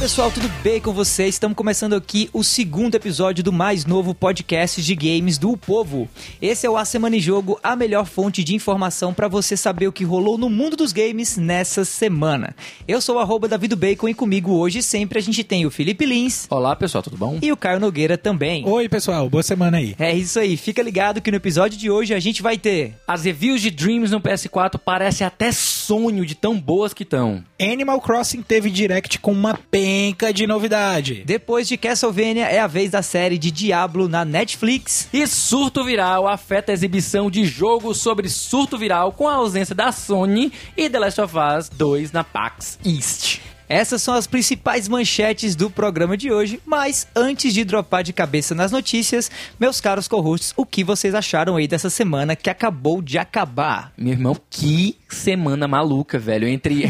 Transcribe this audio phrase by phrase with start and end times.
[0.00, 1.34] pessoal, tudo bem com vocês?
[1.34, 6.08] Estamos começando aqui o segundo episódio do mais novo podcast de games do Povo.
[6.40, 9.88] Esse é o A Semana em Jogo, a melhor fonte de informação para você saber
[9.88, 12.56] o que rolou no mundo dos games nessa semana.
[12.88, 16.06] Eu sou o arroba Davido Bacon e comigo hoje sempre a gente tem o Felipe
[16.06, 17.38] Lins Olá pessoal, tudo bom?
[17.42, 18.66] e o Caio Nogueira também.
[18.66, 19.94] Oi, pessoal, boa semana aí.
[19.98, 23.24] É isso aí, fica ligado que no episódio de hoje a gente vai ter As
[23.24, 25.52] reviews de Dreams no PS4 parecem até
[25.90, 27.44] sonho de tão boas que estão.
[27.60, 31.24] Animal Crossing teve direct com uma penca de novidade.
[31.26, 35.08] Depois de Castlevania, é a vez da série de Diablo na Netflix.
[35.12, 39.90] E surto viral afeta a exibição de jogo sobre surto viral com a ausência da
[39.90, 43.49] Sony e The Last of Us 2 na PAX East.
[43.70, 48.52] Essas são as principais manchetes do programa de hoje, mas antes de dropar de cabeça
[48.54, 49.30] nas notícias,
[49.60, 53.92] meus caros co-hosts, o que vocês acharam aí dessa semana que acabou de acabar?
[53.96, 56.48] Meu irmão, que semana maluca, velho.
[56.48, 56.82] Entre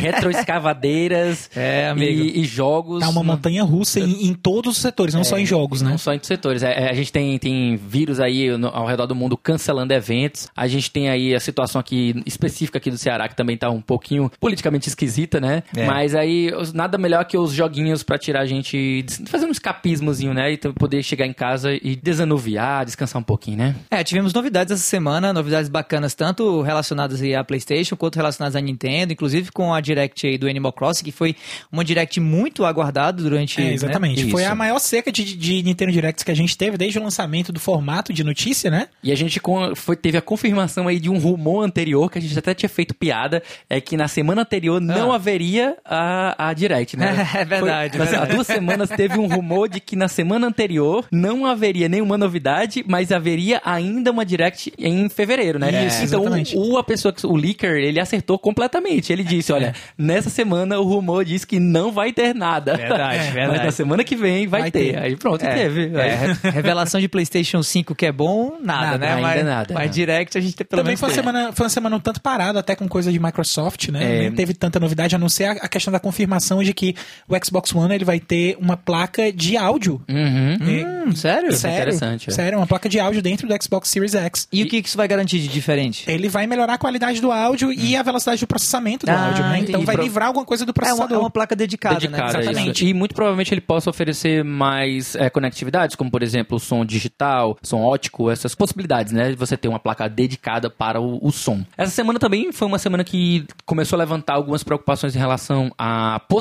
[0.65, 2.23] retroescavadeiras É, amigo.
[2.25, 3.01] e, e jogos.
[3.01, 5.91] Tá uma montanha russa em, em todos os setores, não só em jogos, né?
[5.91, 6.63] Não só em setores.
[6.63, 10.49] É, é, a gente tem, tem vírus aí no- ao redor do mundo cancelando eventos.
[10.57, 13.81] A gente tem aí a situação aqui específica aqui do Ceará, que também tá um
[13.81, 15.63] pouquinho politicamente esquisita, né?
[15.77, 15.87] É.
[15.87, 19.05] Mas aí, nada melhor que os joguinhos pra tirar a gente...
[19.27, 20.53] Fazer um escapismozinho, né?
[20.53, 23.75] E poder chegar em casa e desanuviar, descansar um pouquinho, né?
[23.91, 28.61] É, tivemos novidades essa semana, novidades bacanas, tanto relacionadas aí à PlayStation quanto relacionadas à
[28.61, 31.35] Nintendo, inclusive com a Direct aí do Animal Crossing, que foi
[31.71, 33.61] uma Direct muito aguardada durante.
[33.61, 33.75] É, né?
[33.75, 34.31] exatamente.
[34.31, 34.53] Foi Isso.
[34.53, 37.61] a maior seca de, de Nintendo Directs que a gente teve desde o lançamento do
[37.61, 38.89] formato de notícia, né?
[39.03, 39.41] E a gente
[39.77, 42.95] foi, teve a confirmação aí de um rumor anterior, que a gente até tinha feito
[42.95, 45.17] piada, é que na semana anterior não Ah.
[45.17, 47.27] haveria a, a Direct, né?
[47.41, 48.17] É verdade, Foi, é verdade.
[48.17, 52.85] Há duas semanas teve um rumor de que na semana anterior não haveria nenhuma novidade,
[52.87, 55.87] mas haveria ainda uma Direct em fevereiro, né?
[55.87, 56.25] Isso, então
[56.57, 59.13] o, a pessoa, o leaker, ele acertou completamente.
[59.13, 62.77] Ele disse, olha, nessa semana o rumor diz que não vai ter nada.
[62.77, 63.65] Verdade, Mas verdade.
[63.65, 64.93] na semana que vem vai, Vai ter.
[64.93, 64.99] ter.
[65.03, 65.91] Aí pronto, É, teve.
[65.97, 69.09] é, re- revelação de PlayStation 5 que é bom, nada, Nada, né?
[69.15, 69.91] ainda mas, nada, Mas?
[69.91, 72.21] Direct a gente tem pelo Também menos foi uma, semana, foi uma semana um tanto
[72.21, 74.03] parada, até com coisa de Microsoft, né?
[74.03, 74.21] É.
[74.23, 76.95] Nem teve tanta novidade, a não ser a, a questão da confirmação de que
[77.29, 80.01] o Xbox One ele vai ter uma placa de áudio.
[80.09, 81.07] Uhum.
[81.09, 81.51] Hum, sério?
[81.51, 82.33] Isso é interessante, é.
[82.33, 84.49] Sério, uma placa de áudio dentro do Xbox Series X.
[84.53, 86.05] E o que isso vai garantir de diferente?
[86.11, 89.45] Ele vai melhorar a qualidade do áudio e a velocidade do processamento do Ah, áudio,
[89.45, 89.59] né?
[89.61, 91.17] Então vai Pro- livrar alguma coisa do É uma, processador.
[91.17, 92.39] é uma placa dedicada, dedicada né?
[92.39, 92.51] a isso.
[92.51, 92.87] Exatamente.
[92.87, 97.81] E muito provavelmente ele possa oferecer mais é, conectividades, como por exemplo som digital, som
[97.83, 99.31] ótico, essas possibilidades, né?
[99.31, 101.63] De você ter uma placa dedicada para o, o som.
[101.77, 106.21] Essa semana também foi uma semana que começou a levantar algumas preocupações em relação à
[106.21, 106.40] possibilidade,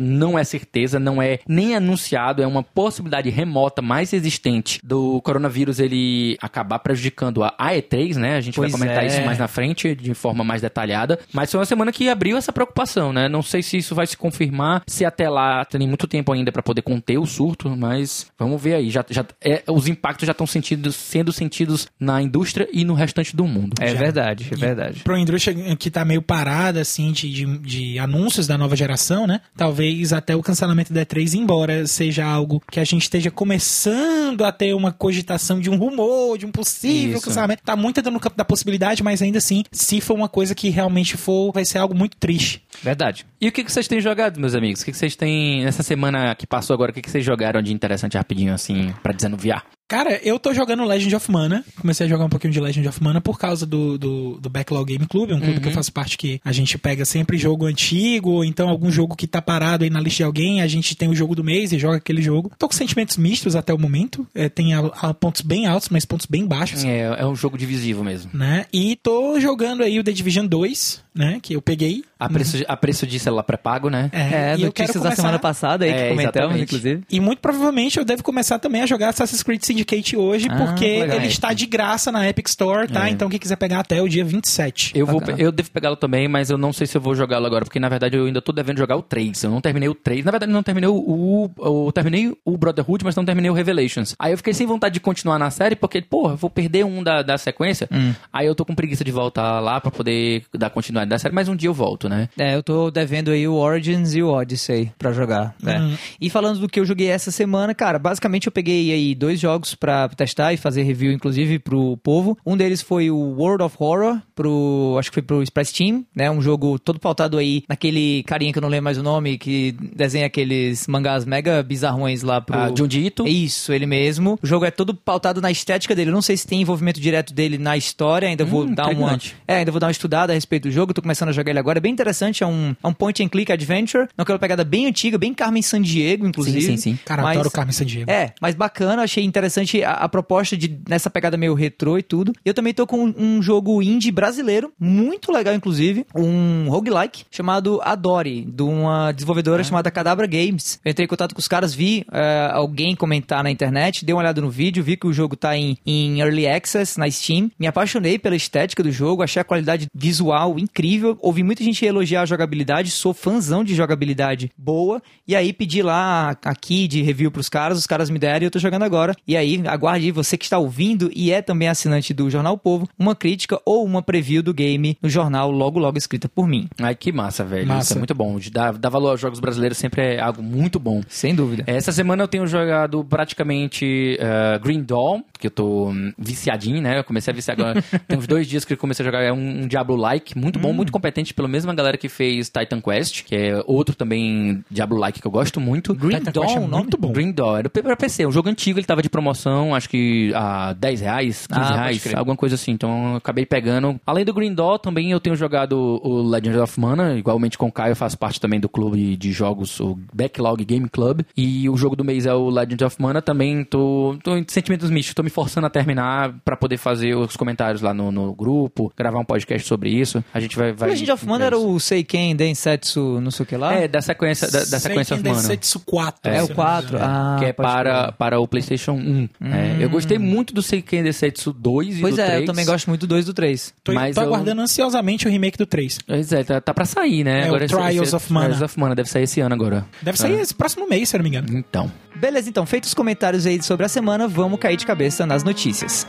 [0.00, 5.78] não é certeza, não é nem anunciado, é uma possibilidade remota mais existente do coronavírus
[5.78, 8.36] ele acabar prejudicando a a E3, né?
[8.36, 9.06] A gente Pois vai comentar é.
[9.06, 11.18] isso mais na frente, de forma mais detalhada.
[11.32, 13.28] Mas foi uma semana que abriu essa preocupação, né?
[13.28, 16.62] Não sei se isso vai se confirmar, se até lá tem muito tempo ainda para
[16.62, 18.90] poder conter o surto, mas vamos ver aí.
[18.90, 23.36] Já, já, é, os impactos já estão sentidos, sendo sentidos na indústria e no restante
[23.36, 23.74] do mundo.
[23.80, 23.98] É Já.
[23.98, 25.00] verdade, é verdade.
[25.00, 28.99] Pra uma indústria que tá meio parada, assim, de, de, de anúncios da nova geração,
[29.26, 29.40] né?
[29.56, 34.52] Talvez até o cancelamento da E3, embora seja algo que a gente esteja começando a
[34.52, 37.26] ter uma cogitação de um rumor, de um possível Isso.
[37.26, 40.54] cancelamento, tá muito ainda no campo da possibilidade, mas ainda assim, se for uma coisa
[40.54, 42.62] que realmente for, vai ser algo muito triste.
[42.82, 43.26] Verdade.
[43.40, 44.82] E o que, que vocês têm jogado, meus amigos?
[44.82, 46.90] O que, que vocês têm nessa semana que passou agora?
[46.90, 49.64] O que, que vocês jogaram de interessante rapidinho, assim, pra desanuviar?
[49.90, 51.64] Cara, eu tô jogando Legend of Mana.
[51.80, 54.92] Comecei a jogar um pouquinho de Legend of Mana por causa do, do, do Backlog
[54.92, 57.66] Game Club, é um clube que eu faço parte que a gente pega sempre jogo
[57.66, 60.94] antigo, ou então algum jogo que tá parado aí na lista de alguém, a gente
[60.94, 62.52] tem o jogo do mês e joga aquele jogo.
[62.56, 64.24] Tô com sentimentos mistos até o momento.
[64.32, 66.84] É, tem a- a pontos bem altos, mas pontos bem baixos.
[66.84, 68.30] É, é um jogo divisivo mesmo.
[68.32, 68.66] Né?
[68.72, 71.38] E tô jogando aí o The Division 2, né?
[71.42, 72.02] Que eu peguei.
[72.18, 74.10] A preço, de- a preço de celular pré-pago, né?
[74.12, 76.62] É, e eu quero notícias da começar- semana passada aí que É, comentamos, exatamente.
[76.64, 77.02] inclusive.
[77.10, 81.00] E muito provavelmente eu devo começar também a jogar Assassin's Creed Syndicate hoje, Ah, porque
[81.00, 81.16] legal.
[81.16, 83.06] ele está de graça na Epic Store, tá?
[83.08, 83.10] É.
[83.10, 84.92] Então quem quiser pegar até o dia 27.
[84.94, 87.64] Eu, vou, eu devo pegá-lo também, mas eu não sei se eu vou jogá-lo agora,
[87.64, 89.42] porque na verdade eu ainda tô devendo jogar o 3.
[89.42, 90.24] Eu não terminei o 3.
[90.24, 90.94] Na verdade, eu não terminei o.
[90.94, 94.14] o, o- terminei o Brotherhood, mas não terminei o Revelations.
[94.18, 97.02] Aí eu fiquei sem vontade de continuar na série, porque, porra, eu vou perder um
[97.02, 97.88] da, da sequência.
[97.90, 98.12] Hum.
[98.32, 101.48] Aí eu tô com preguiça de voltar lá pra poder dar continuidade da série, mas
[101.48, 102.28] um dia eu volto, né?
[102.38, 105.54] É, eu tô devendo aí o Origins e o Odyssey pra jogar.
[105.62, 105.78] né?
[105.80, 105.96] Uhum.
[106.20, 109.74] E falando do que eu joguei essa semana, cara, basicamente eu peguei aí dois jogos
[109.74, 112.36] pra testar e fazer review, inclusive, pro povo.
[112.46, 114.96] Um deles foi o World of Horror, pro.
[114.98, 116.30] Acho que foi pro Express Team, né?
[116.30, 119.72] Um jogo todo pautado aí naquele carinha que eu não lembro mais o nome, que
[119.94, 122.56] desenha aqueles mangás mega bizarrões lá pro.
[122.58, 123.26] Ah, Junji Ito.
[123.26, 124.38] Isso, ele mesmo.
[124.42, 126.10] O jogo é todo pautado na estética dele.
[126.10, 129.18] Eu não sei se tem envolvimento direto dele na história, ainda vou Hum, dar uma.
[129.46, 130.89] É, ainda vou dar uma estudada a respeito do jogo.
[130.90, 133.22] Jogo, tô começando a jogar ele agora, é bem interessante, é um, é um point
[133.22, 136.60] and click adventure, naquela pegada bem antiga, bem Carmen Sandiego, inclusive.
[136.60, 136.98] Sim, sim, sim.
[137.04, 138.10] Cara, Mas- adoro Carmen Sandiego.
[138.10, 142.32] É, mas bacana, achei interessante a, a proposta de nessa pegada meio retrô e tudo.
[142.44, 148.44] Eu também tô com um, jogo indie brasileiro, muito legal, inclusive, um roguelike chamado Adore,
[148.44, 150.80] de uma desenvolvedora chamada Cadabra Games.
[150.84, 154.20] Eu entrei em contato com os caras, vi é, alguém comentar na internet, dei uma
[154.20, 157.50] olhada no vídeo, vi que o jogo tá em, em Early Access na Steam.
[157.58, 160.79] Me apaixonei pela estética do jogo, achei a qualidade visual incrível.
[161.20, 165.02] Ouvi muita gente elogiar a jogabilidade, sou fãzão de jogabilidade boa.
[165.26, 168.50] E aí pedi lá aqui de review pros caras, os caras me deram e eu
[168.50, 169.14] tô jogando agora.
[169.26, 173.14] E aí, aguarde você que está ouvindo e é também assinante do Jornal Povo, uma
[173.14, 176.68] crítica ou uma preview do game no jornal, logo logo escrita por mim.
[176.80, 177.66] Ai, que massa, velho.
[177.66, 177.82] Massa.
[177.82, 178.38] Isso é muito bom.
[178.52, 181.02] Dar, dar valor aos jogos brasileiros sempre é algo muito bom.
[181.08, 181.64] Sem dúvida.
[181.66, 186.98] Essa semana eu tenho jogado praticamente eh, Green Dawn, que eu tô hum, viciadinho, né?
[186.98, 187.82] Eu comecei a viciar agora.
[188.06, 189.22] tem uns dois dias que eu comecei a jogar.
[189.22, 193.24] É um, um Diablo-like, muito bom, muito competente, pela mesma galera que fez Titan Quest,
[193.24, 195.94] que é outro também Diablo-like que eu gosto muito.
[195.94, 197.12] Green Titan Dawn, Quest é muito bom.
[197.12, 200.72] Green Dawn, era pra PC, um jogo antigo, ele tava de promoção, acho que a
[200.72, 202.72] 10 reais, 15 Ah, reais, alguma coisa assim.
[202.72, 204.00] Então eu acabei pegando.
[204.06, 207.72] Além do Green Dawn, também eu tenho jogado o Legend of Mana, igualmente com o
[207.72, 211.22] Caio, eu faço parte também do clube de jogos, o Backlog Game Club.
[211.36, 214.90] E o jogo do mês é o Legend of Mana, também tô, tô em sentimentos
[214.90, 218.92] mistos, tô me forçando a terminar pra poder fazer os comentários lá no, no grupo,
[218.96, 220.22] gravar um podcast sobre isso.
[220.32, 220.70] A gente vai.
[220.72, 223.74] O vai Legend of Mana era o Seiken Densetsu, não sei o que lá?
[223.74, 225.34] É, da sequência, da, da sequência of Mana.
[225.36, 226.30] Densetsu 4.
[226.30, 226.88] É se o eu não me 4.
[226.96, 227.04] engano.
[227.04, 229.28] Ah, que é para, para o PlayStation 1.
[229.42, 232.40] É, eu gostei muito do Seiken Densetsu 2 e Pois do é, 3.
[232.40, 233.74] eu também gosto muito do 2 e do 3.
[233.82, 235.98] Tô, Mas tô eu- aguardando ansiosamente o remake do 3.
[236.06, 237.48] Pois é, tá, tá pra sair, né?
[237.48, 238.46] É, o esse- Trials esse- of Mana.
[238.46, 239.84] Trials of Mana, deve sair esse ano agora.
[240.02, 241.56] Deve sair esse próximo mês, se eu não me engano.
[241.58, 241.90] Então.
[242.16, 246.06] Beleza, então, feitos os comentários aí sobre a semana, vamos cair de cabeça nas notícias.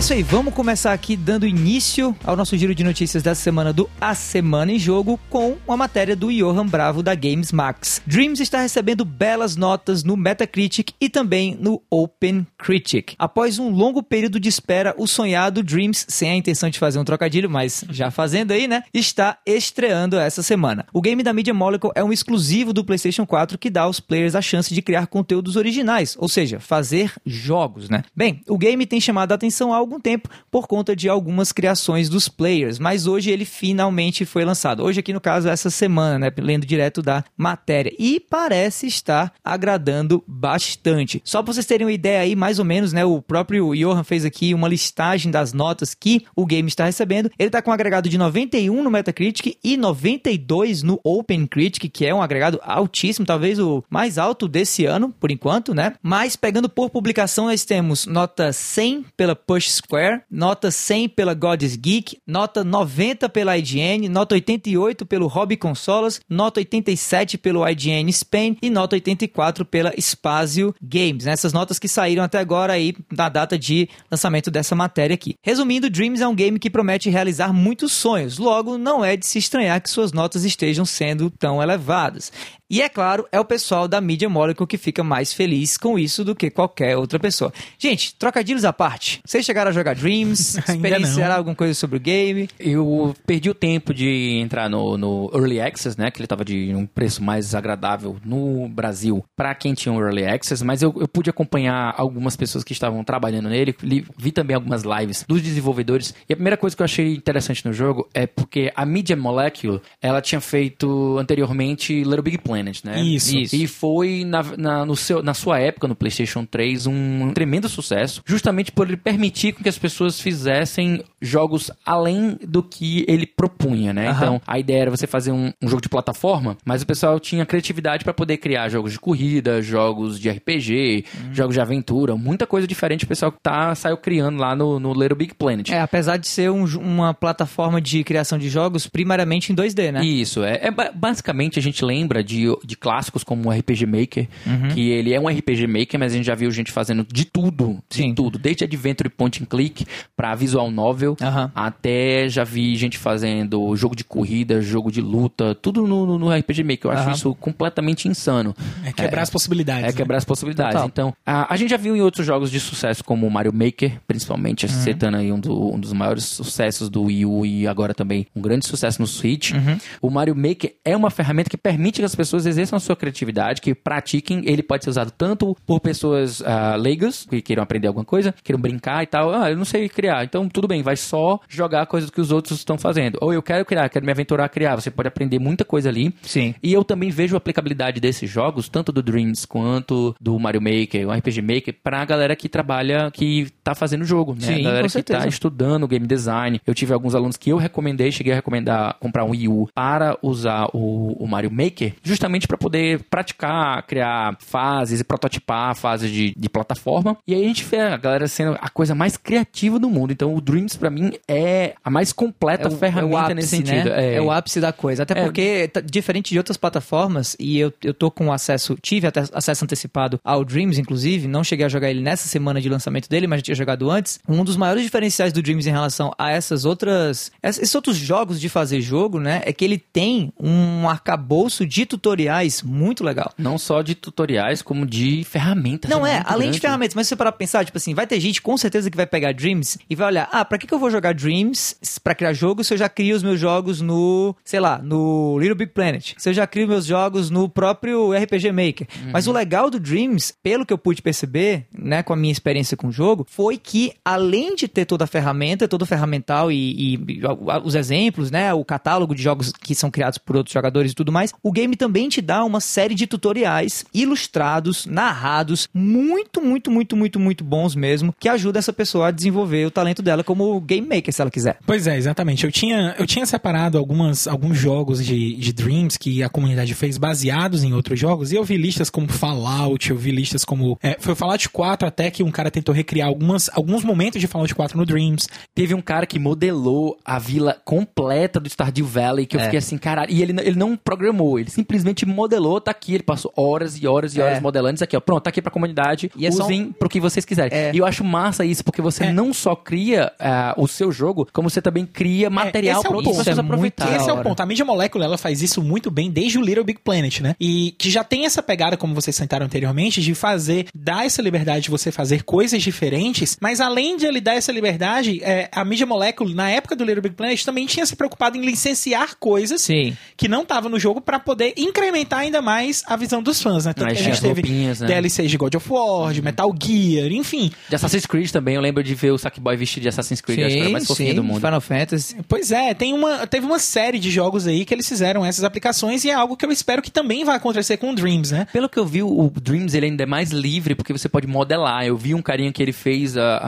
[0.00, 0.22] É isso aí.
[0.22, 4.72] Vamos começar aqui dando início ao nosso giro de notícias dessa semana do A Semana
[4.72, 8.00] em Jogo com uma matéria do Johan Bravo da Games Max.
[8.06, 13.12] Dreams está recebendo belas notas no Metacritic e também no Open Critic.
[13.18, 17.04] Após um longo período de espera, o sonhado Dreams, sem a intenção de fazer um
[17.04, 20.86] trocadilho, mas já fazendo aí, né, está estreando essa semana.
[20.94, 24.34] O game da Media Molecule é um exclusivo do PlayStation 4 que dá aos players
[24.34, 28.02] a chance de criar conteúdos originais, ou seja, fazer jogos, né?
[28.16, 32.08] Bem, o game tem chamado a atenção há algum tempo por conta de algumas criações
[32.08, 34.84] dos players, mas hoje ele finalmente foi lançado.
[34.84, 40.22] Hoje aqui no caso essa semana, né, lendo direto da matéria e parece estar agradando
[40.26, 41.20] bastante.
[41.24, 44.24] Só para vocês terem uma ideia aí, mais ou menos, né, o próprio Johan fez
[44.24, 47.30] aqui uma listagem das notas que o game está recebendo.
[47.38, 52.14] Ele está com um agregado de 91 no Metacritic e 92 no OpenCritic, que é
[52.14, 55.94] um agregado altíssimo, talvez o mais alto desse ano, por enquanto, né?
[56.02, 61.76] Mas pegando por publicação, nós temos nota 100 pela Push Square, nota 100 pela God's
[61.76, 68.56] Geek, nota 90 pela IGN, nota 88 pelo Hobby Consolas, nota 87 pelo IGN Spain
[68.60, 71.24] e nota 84 pela Spazio Games.
[71.24, 71.32] né?
[71.32, 75.34] Essas notas que saíram até agora aí na data de lançamento dessa matéria aqui.
[75.42, 79.38] Resumindo, Dreams é um game que promete realizar muitos sonhos, logo não é de se
[79.38, 82.32] estranhar que suas notas estejam sendo tão elevadas.
[82.70, 86.24] E é claro, é o pessoal da Media Molecule que fica mais feliz com isso
[86.24, 87.52] do que qualquer outra pessoa.
[87.76, 89.20] Gente, trocadilhos à parte.
[89.26, 90.56] Vocês chegaram a jogar Dreams?
[90.68, 92.48] Experienciaram alguma coisa sobre o game?
[92.58, 96.10] Eu perdi o tempo de entrar no, no Early Access, né?
[96.10, 100.24] Que ele tava de um preço mais agradável no Brasil para quem tinha um Early
[100.26, 104.54] Access, mas eu, eu pude acompanhar algumas pessoas que estavam trabalhando nele, li- vi também
[104.54, 106.14] algumas lives dos desenvolvedores.
[106.28, 109.80] E a primeira coisa que eu achei interessante no jogo é porque a Media Molecule,
[110.00, 113.00] ela tinha feito anteriormente Little Big Planet, né?
[113.00, 113.56] Isso.
[113.56, 118.22] E foi na, na, no seu, na sua época, no PlayStation 3, um tremendo sucesso,
[118.26, 123.92] justamente por ele permitir com que as pessoas fizessem jogos além do que ele propunha,
[123.92, 124.08] né?
[124.08, 124.16] Aham.
[124.16, 127.44] Então, a ideia era você fazer um, um jogo de plataforma, mas o pessoal tinha
[127.46, 132.66] criatividade para poder criar jogos de corrida, jogos de RPG, jogos de aventura, muita coisa
[132.66, 135.70] diferente o pessoal tá, saiu criando lá no, no Little Big Planet.
[135.70, 140.04] É, apesar de ser um uma plataforma de criação de jogos primariamente em 2D, né?
[140.04, 144.28] Isso, é, é ba- basicamente a gente lembra de, de clássicos como o RPG Maker,
[144.46, 144.68] Uhum.
[144.68, 147.78] que ele é um RPG Maker, mas a gente já viu gente fazendo de tudo,
[147.88, 148.14] de Sim.
[148.14, 151.16] tudo, desde Adventure Point point and click pra visual novel,
[151.54, 156.62] até já vi gente fazendo jogo de corrida, jogo de luta, tudo no, no- RPG
[156.62, 156.90] Maker.
[156.90, 158.54] Eu acho isso completamente insano.
[158.84, 159.84] É quebrar as possibilidades.
[159.84, 159.92] É né?
[159.92, 160.72] quebrar as possibilidades.
[160.74, 160.86] Total.
[160.88, 164.00] Então, a, a gente já viu em outros jogos de sucesso, como o Mario Maker,
[164.06, 164.72] principalmente, Uhum.
[164.72, 168.40] citando aí um, do- um dos maiores sucessos do Wii U e agora também um
[168.40, 169.52] grande sucesso no Switch.
[169.52, 169.78] Uhum.
[170.02, 173.60] O Mario Maker é uma ferramenta que permite que as pessoas exerçam a sua criatividade,
[173.60, 174.42] que pratiquem.
[174.44, 178.60] Ele pode ser usado tanto por pessoas ah, leigas, que queiram aprender alguma coisa, queiram
[178.60, 179.29] brincar e tal.
[179.34, 182.58] Ah, eu não sei criar, então tudo bem, vai só jogar coisas que os outros
[182.58, 183.18] estão fazendo.
[183.20, 184.76] Ou eu quero criar, quero me aventurar a criar.
[184.76, 186.14] Você pode aprender muita coisa ali.
[186.22, 186.54] Sim.
[186.62, 191.08] E eu também vejo a aplicabilidade desses jogos, tanto do Dreams quanto do Mario Maker,
[191.08, 194.40] o RPG Maker, pra galera que trabalha, que tá fazendo jogo, né?
[194.40, 196.60] Sim, a galera que tá estudando game design.
[196.66, 200.16] Eu tive alguns alunos que eu recomendei, cheguei a recomendar comprar um Wii U para
[200.22, 206.34] usar o, o Mario Maker, justamente para poder praticar, criar fases e prototipar fases de,
[206.36, 207.16] de plataforma.
[207.26, 210.12] E aí a gente vê a galera sendo a coisa mais criativa do mundo.
[210.12, 213.90] Então o Dreams, pra mim, é a mais completa o- ferramenta ápice, nesse sentido.
[213.90, 214.14] Né?
[214.16, 214.20] É.
[214.20, 215.02] o ápice da coisa.
[215.02, 215.22] Até É.
[215.24, 219.64] porque, tá- diferente de outras plataformas, e eu, eu tô com acesso, tive até acesso
[219.64, 223.38] antecipado ao Dreams, inclusive, não cheguei a jogar ele nessa semana de lançamento dele, mas
[223.40, 224.18] já tinha jogado antes.
[224.28, 227.30] Um dos maiores diferenciais do Dreams em relação a essas outras.
[227.42, 229.42] Esses outros jogos de fazer jogo, né?
[229.44, 233.32] É que ele tem um arcabouço de tutoriais muito legal.
[233.36, 235.90] Não só de tutoriais, como de ferramentas.
[235.90, 236.60] Não é, muito além de grande.
[236.60, 238.96] ferramentas, mas se você parar pra pensar, tipo assim, vai ter gente com certeza que
[238.96, 242.14] vai pegar Dreams e vai olhar, ah, pra que, que eu vou jogar Dreams pra
[242.14, 245.72] criar jogo se eu já crio os meus jogos no, sei lá, no Little Big
[245.72, 248.86] Planet, se eu já crio meus jogos no próprio RPG Maker.
[249.12, 252.76] Mas o legal do Dreams, pelo que eu pude perceber, né, com a minha experiência
[252.76, 256.94] com o jogo, foi que além de ter toda a ferramenta, todo o ferramental e,
[256.94, 257.20] e
[257.64, 261.12] os exemplos, né, o catálogo de jogos que são criados por outros jogadores e tudo
[261.12, 266.96] mais, o game também te dá uma série de tutoriais ilustrados, narrados, muito, muito, muito,
[266.96, 270.86] muito, muito bons mesmo, que ajuda essa pessoa a desenvolver o talento dela como game
[270.86, 271.58] maker, se ela quiser.
[271.66, 272.44] Pois é, exatamente.
[272.44, 276.96] Eu tinha, eu tinha separado algumas, alguns jogos de, de Dreams que a comunidade fez
[276.98, 280.78] baseados em outros jogos, e eu vi listas como Fallout, eu vi listas como.
[280.82, 284.26] É, foi o Fallout 4 até que um cara tentou recriar algumas, alguns momentos de
[284.26, 285.26] Fallout 4 no Dreams.
[285.54, 289.44] Teve um cara que modelou a vila completa do Stardew Valley, que eu É.
[289.44, 290.10] fiquei assim, caralho.
[290.10, 292.94] E ele, ele não programou, ele simplesmente modelou, tá aqui.
[292.94, 294.40] Ele passou horas e horas e horas É.
[294.40, 295.00] modelando isso aqui, ó.
[295.00, 296.10] Pronto, tá aqui pra comunidade.
[296.16, 297.56] E é só usem pro que vocês quiserem.
[297.56, 297.70] É.
[297.74, 299.12] E eu acho massa isso, porque você É.
[299.12, 302.92] não só cria ah, o seu jogo, como você também cria material esse é o
[302.92, 303.96] pra outras pessoas é aproveitarem.
[303.96, 304.24] Esse é o hora.
[304.24, 304.40] ponto.
[304.40, 307.34] A mídia molecular ela faz isso muito bem desde o Little Big Planet, né?
[307.40, 311.64] E que já tem essa pegada, como vocês sentaram anteriormente, de fazer, dar essa liberdade
[311.64, 315.86] de você fazer coisas diferentes, mas além de ele dar essa liberdade, é, a mídia
[315.86, 319.96] molecular, na época do Little Big Planet, também tinha se preocupado em licenciar coisas Sim.
[320.16, 323.72] que não estavam no jogo pra poder incrementar ainda mais a visão dos fãs, né?
[323.72, 324.86] Tanto Mas que a gente teve roupinhas, né?
[324.86, 327.50] DLCs de God of War, de Metal Gear, enfim.
[327.68, 330.46] De Assassin's Creed também, eu lembro de ver o Sackboy vestido de Assassin's Creed, eu
[330.46, 331.40] acho que era o mais fofinho do mundo.
[331.40, 332.16] Final Fantasy.
[332.28, 336.04] Pois é, tem uma, teve uma série de jogos aí que eles fizeram essas aplicações
[336.04, 338.46] e é algo que eu espero que também vai acontecer com o Dreams, né?
[338.52, 341.84] Pelo que eu vi, o Dreams ele ainda é mais livre, porque você pode modelar.
[341.84, 343.38] Eu vi um carinha que ele fez a,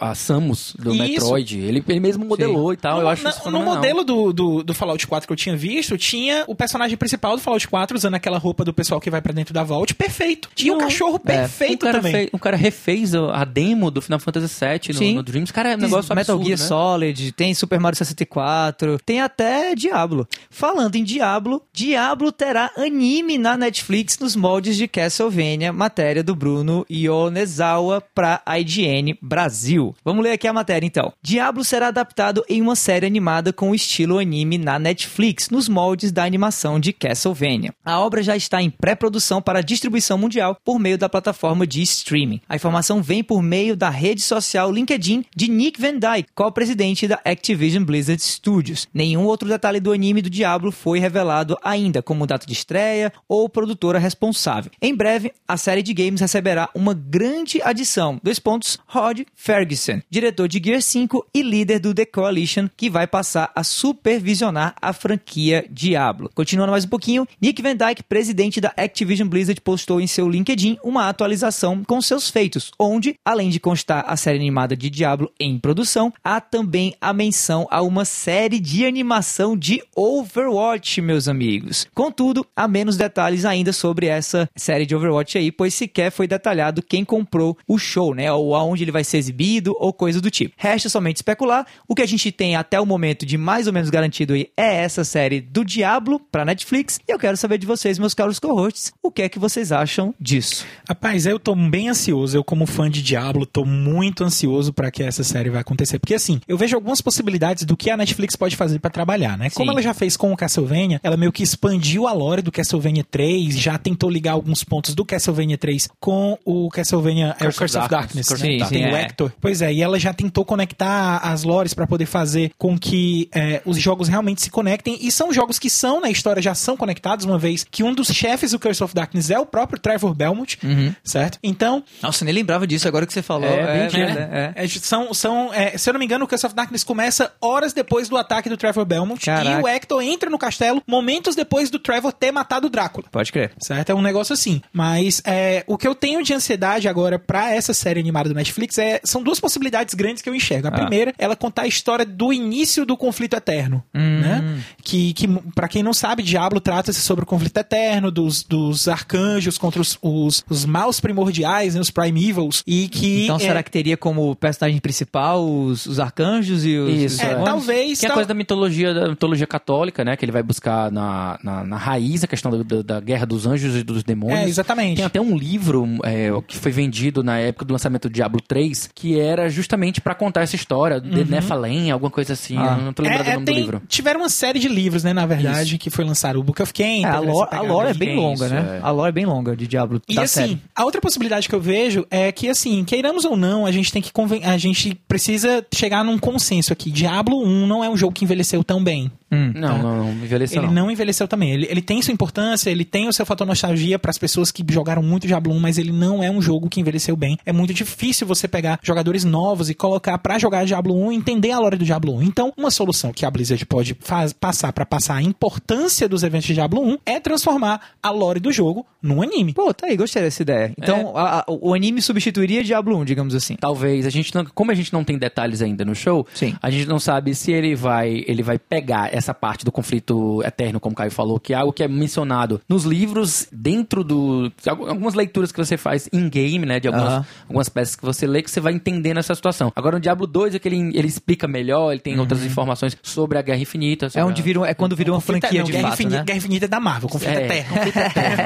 [0.00, 1.02] a, a Samus do Isso.
[1.02, 1.58] Metroid.
[1.60, 2.98] Ele, ele mesmo modelou e tal.
[2.98, 5.56] eu No- acho na- isso no modelo do, do, do Fallout 4 que eu tinha
[5.56, 9.20] visto, tinha o personagem principal do Fallout 4 usando aquela roupa do pessoal que vai
[9.20, 10.48] pra dentro da Vault, perfeito.
[10.54, 12.12] Tinha um cachorro é, perfeito um cara também.
[12.12, 15.14] fez- um cara refez a a demo do Final Fantasy VII no, Sim.
[15.14, 15.52] no Dreams.
[15.52, 16.66] Cara, é um negócio Metal absurdo, Gear né?
[16.66, 20.26] Solid, tem Super Mario 64, tem até Diablo.
[20.48, 26.86] Falando em Diablo, Diablo terá anime na Netflix nos moldes de Castlevania, matéria do Bruno
[26.90, 29.94] Yonezawa pra IGN Brasil.
[30.04, 31.12] Vamos ler aqui a matéria então.
[31.22, 36.24] Diablo será adaptado em uma série animada com estilo anime na Netflix, nos moldes da
[36.24, 37.74] animação de Castlevania.
[37.84, 42.40] A obra já está em pré-produção para distribuição mundial por meio da plataforma de streaming.
[42.48, 47.20] A informação vem por meio da rede social LinkedIn de Nick Van Dyke, co-presidente da
[47.24, 48.86] Activision Blizzard Studios.
[48.92, 53.48] Nenhum outro detalhe do anime do Diablo foi revelado ainda, como data de estreia ou
[53.48, 54.70] produtora responsável.
[54.80, 58.20] Em breve, a série de games receberá uma grande adição.
[58.22, 63.06] Dois pontos, Rod Ferguson, diretor de Gear 5 e líder do The Coalition, que vai
[63.06, 66.30] passar a supervisionar a franquia Diablo.
[66.34, 70.78] Continuando mais um pouquinho, Nick Van Dyke, presidente da Activision Blizzard, postou em seu LinkedIn
[70.82, 75.58] uma atualização com seus feitos, onde, além de constar a série animada de Diablo em
[75.58, 81.86] produção, há também a menção a uma série de animação de Overwatch, meus amigos.
[81.94, 86.82] Contudo, há menos detalhes ainda sobre essa série de Overwatch aí, pois sequer foi detalhado
[86.82, 88.32] quem comprou o show, né?
[88.32, 90.54] Ou aonde ele vai ser exibido, ou coisa do tipo.
[90.56, 91.66] Resta somente especular.
[91.88, 94.76] O que a gente tem até o momento de mais ou menos garantido aí é
[94.76, 96.98] essa série do Diablo pra Netflix.
[97.06, 100.14] E eu quero saber de vocês, meus caros co-hosts, o que é que vocês acham
[100.20, 100.64] disso?
[100.88, 102.36] Rapaz, eu tô bem ansioso.
[102.36, 105.98] Eu, como fã de Diablo, tô muito ansioso para que essa série vai acontecer.
[105.98, 109.50] Porque assim, eu vejo algumas possibilidades do que a Netflix pode fazer para trabalhar, né?
[109.50, 109.72] Como Sim.
[109.72, 113.58] ela já fez com o Castlevania, ela meio que expandiu a lore do Castlevania 3,
[113.58, 117.58] já tentou ligar alguns pontos do Castlevania 3 com o Castlevania é, o Curse of
[117.58, 118.54] Curse of Darkness, Darkness, Curse né?
[118.56, 119.04] of Que tem o Darkness.
[119.10, 119.32] Hector.
[119.40, 123.62] Pois é, e ela já tentou conectar as lores para poder fazer com que é,
[123.64, 124.98] os jogos realmente se conectem.
[125.00, 128.08] E são jogos que são, na história, já são conectados, uma vez que um dos
[128.08, 130.58] chefes do Curse of Darkness é o próprio Trevor Belmont,
[131.04, 131.38] certo?
[131.42, 133.48] Então, Nossa, eu nem lembrava disso agora que você falou.
[133.48, 134.52] É, bem é, que- é, é.
[134.64, 137.72] é, são, são, é, se eu não me engano, o Curse of Darkness começa horas
[137.72, 139.24] depois do ataque do Trevor Belmont.
[139.24, 139.58] Caraca.
[139.58, 143.06] E o Hector entra no castelo momentos depois do Trevor ter matado o Drácula.
[143.10, 143.52] Pode crer.
[143.58, 143.90] Certo?
[143.90, 144.60] É um negócio assim.
[144.72, 148.78] Mas é, o que eu tenho de ansiedade agora pra essa série animada do Netflix
[148.78, 150.66] é, são duas possibilidades grandes que eu enxergo.
[150.68, 150.74] A Ah.
[150.74, 153.82] primeira, ela contar a história do início do conflito eterno.
[153.94, 154.20] Hum.
[154.20, 154.60] Né?
[154.82, 159.58] Que, que para quem não sabe, Diablo trata-se sobre o conflito eterno, dos, dos arcanjos
[159.58, 162.62] contra os, os, os maus primordiais, né, os primevals.
[162.66, 163.24] E que.
[163.24, 166.94] Então é, será que teria como personagem principal os, os arcanjos e os.
[166.94, 167.98] Isso, os É, talvez.
[167.98, 170.16] Que é tal- coisa da mitologia, da mitologia católica, né?
[170.16, 173.46] Que ele vai buscar na, na, na raiz a questão do- do- da guerra dos
[173.46, 174.38] anjos e dos demônios.
[174.40, 174.96] É, exatamente.
[174.98, 178.88] Tem até um livro é, que foi vendido na época do lançamento do Diablo 3,
[178.94, 182.56] que era justamente pra contar essa história, The Nephilim, alguma coisa assim.
[182.56, 182.76] Ah.
[182.76, 183.26] Não tô lembrando Uhum.
[183.26, 183.82] É, o é, nome tem- do livro.
[183.88, 186.38] Tiveram uma série de livros, né, na verdade, que foi lançado.
[186.38, 187.02] O Book of Cain.
[187.04, 188.78] É, a teve lore, a lore é de bem longa, isso, né?
[188.82, 188.86] é.
[188.86, 190.62] A lore é bem longa de Diablo E da assim, série.
[190.74, 194.02] a outra possibilidade que eu vejo é que, assim, queiramos ou não, a gente tem
[194.02, 194.44] que conven...
[194.44, 196.90] a gente precisa chegar num consenso aqui.
[196.90, 199.10] Diablo 1 não é um jogo que envelheceu tão bem.
[199.30, 199.52] Hum.
[199.56, 200.84] Não, não, não, envelheceu Ele não.
[200.84, 201.50] não envelheceu também.
[201.50, 204.64] Ele, ele tem sua importância, ele tem o seu fator nostalgia para as pessoas que
[204.70, 207.36] jogaram muito Diablo 1, mas ele não é um jogo que envelheceu bem.
[207.44, 211.50] É muito difícil você pegar jogadores novos e colocar pra jogar Diablo 1 e entender
[211.50, 212.22] a lore do Diablo 1.
[212.22, 216.46] Então, uma solução que a Blizzard pode faz- passar pra passar a importância dos eventos
[216.46, 219.52] de Diablo 1 é transformar a lore do jogo num anime.
[219.52, 220.72] Pô, tá aí, gostei dessa ideia.
[220.78, 223.56] Então, a- a- o anime substituiria Diablo 1, digamos assim.
[223.56, 226.54] Talvez a gente não, como a gente não tem detalhes ainda no show, Sim.
[226.62, 230.78] a gente não sabe se ele vai ele vai pegar essa parte do conflito eterno,
[230.80, 234.86] como o Caio falou, que é algo que é mencionado nos livros, dentro do algu-
[234.88, 238.42] algumas leituras que você faz em game, né, de algumas, algumas peças que você lê
[238.42, 239.72] que você vai entendendo essa situação.
[239.74, 243.38] Agora no Diablo 2 é que ele, ele explica melhor, ele tem outras informações sobre
[243.38, 245.88] a Guerra Infinita, É onde a- é quando vira uma Conflito- franquia não, de Guerra
[245.88, 246.24] fato, Infinita, né?
[246.24, 247.44] Guerra Infinita é da Marvel, conflito É.
[247.44, 247.76] eterno.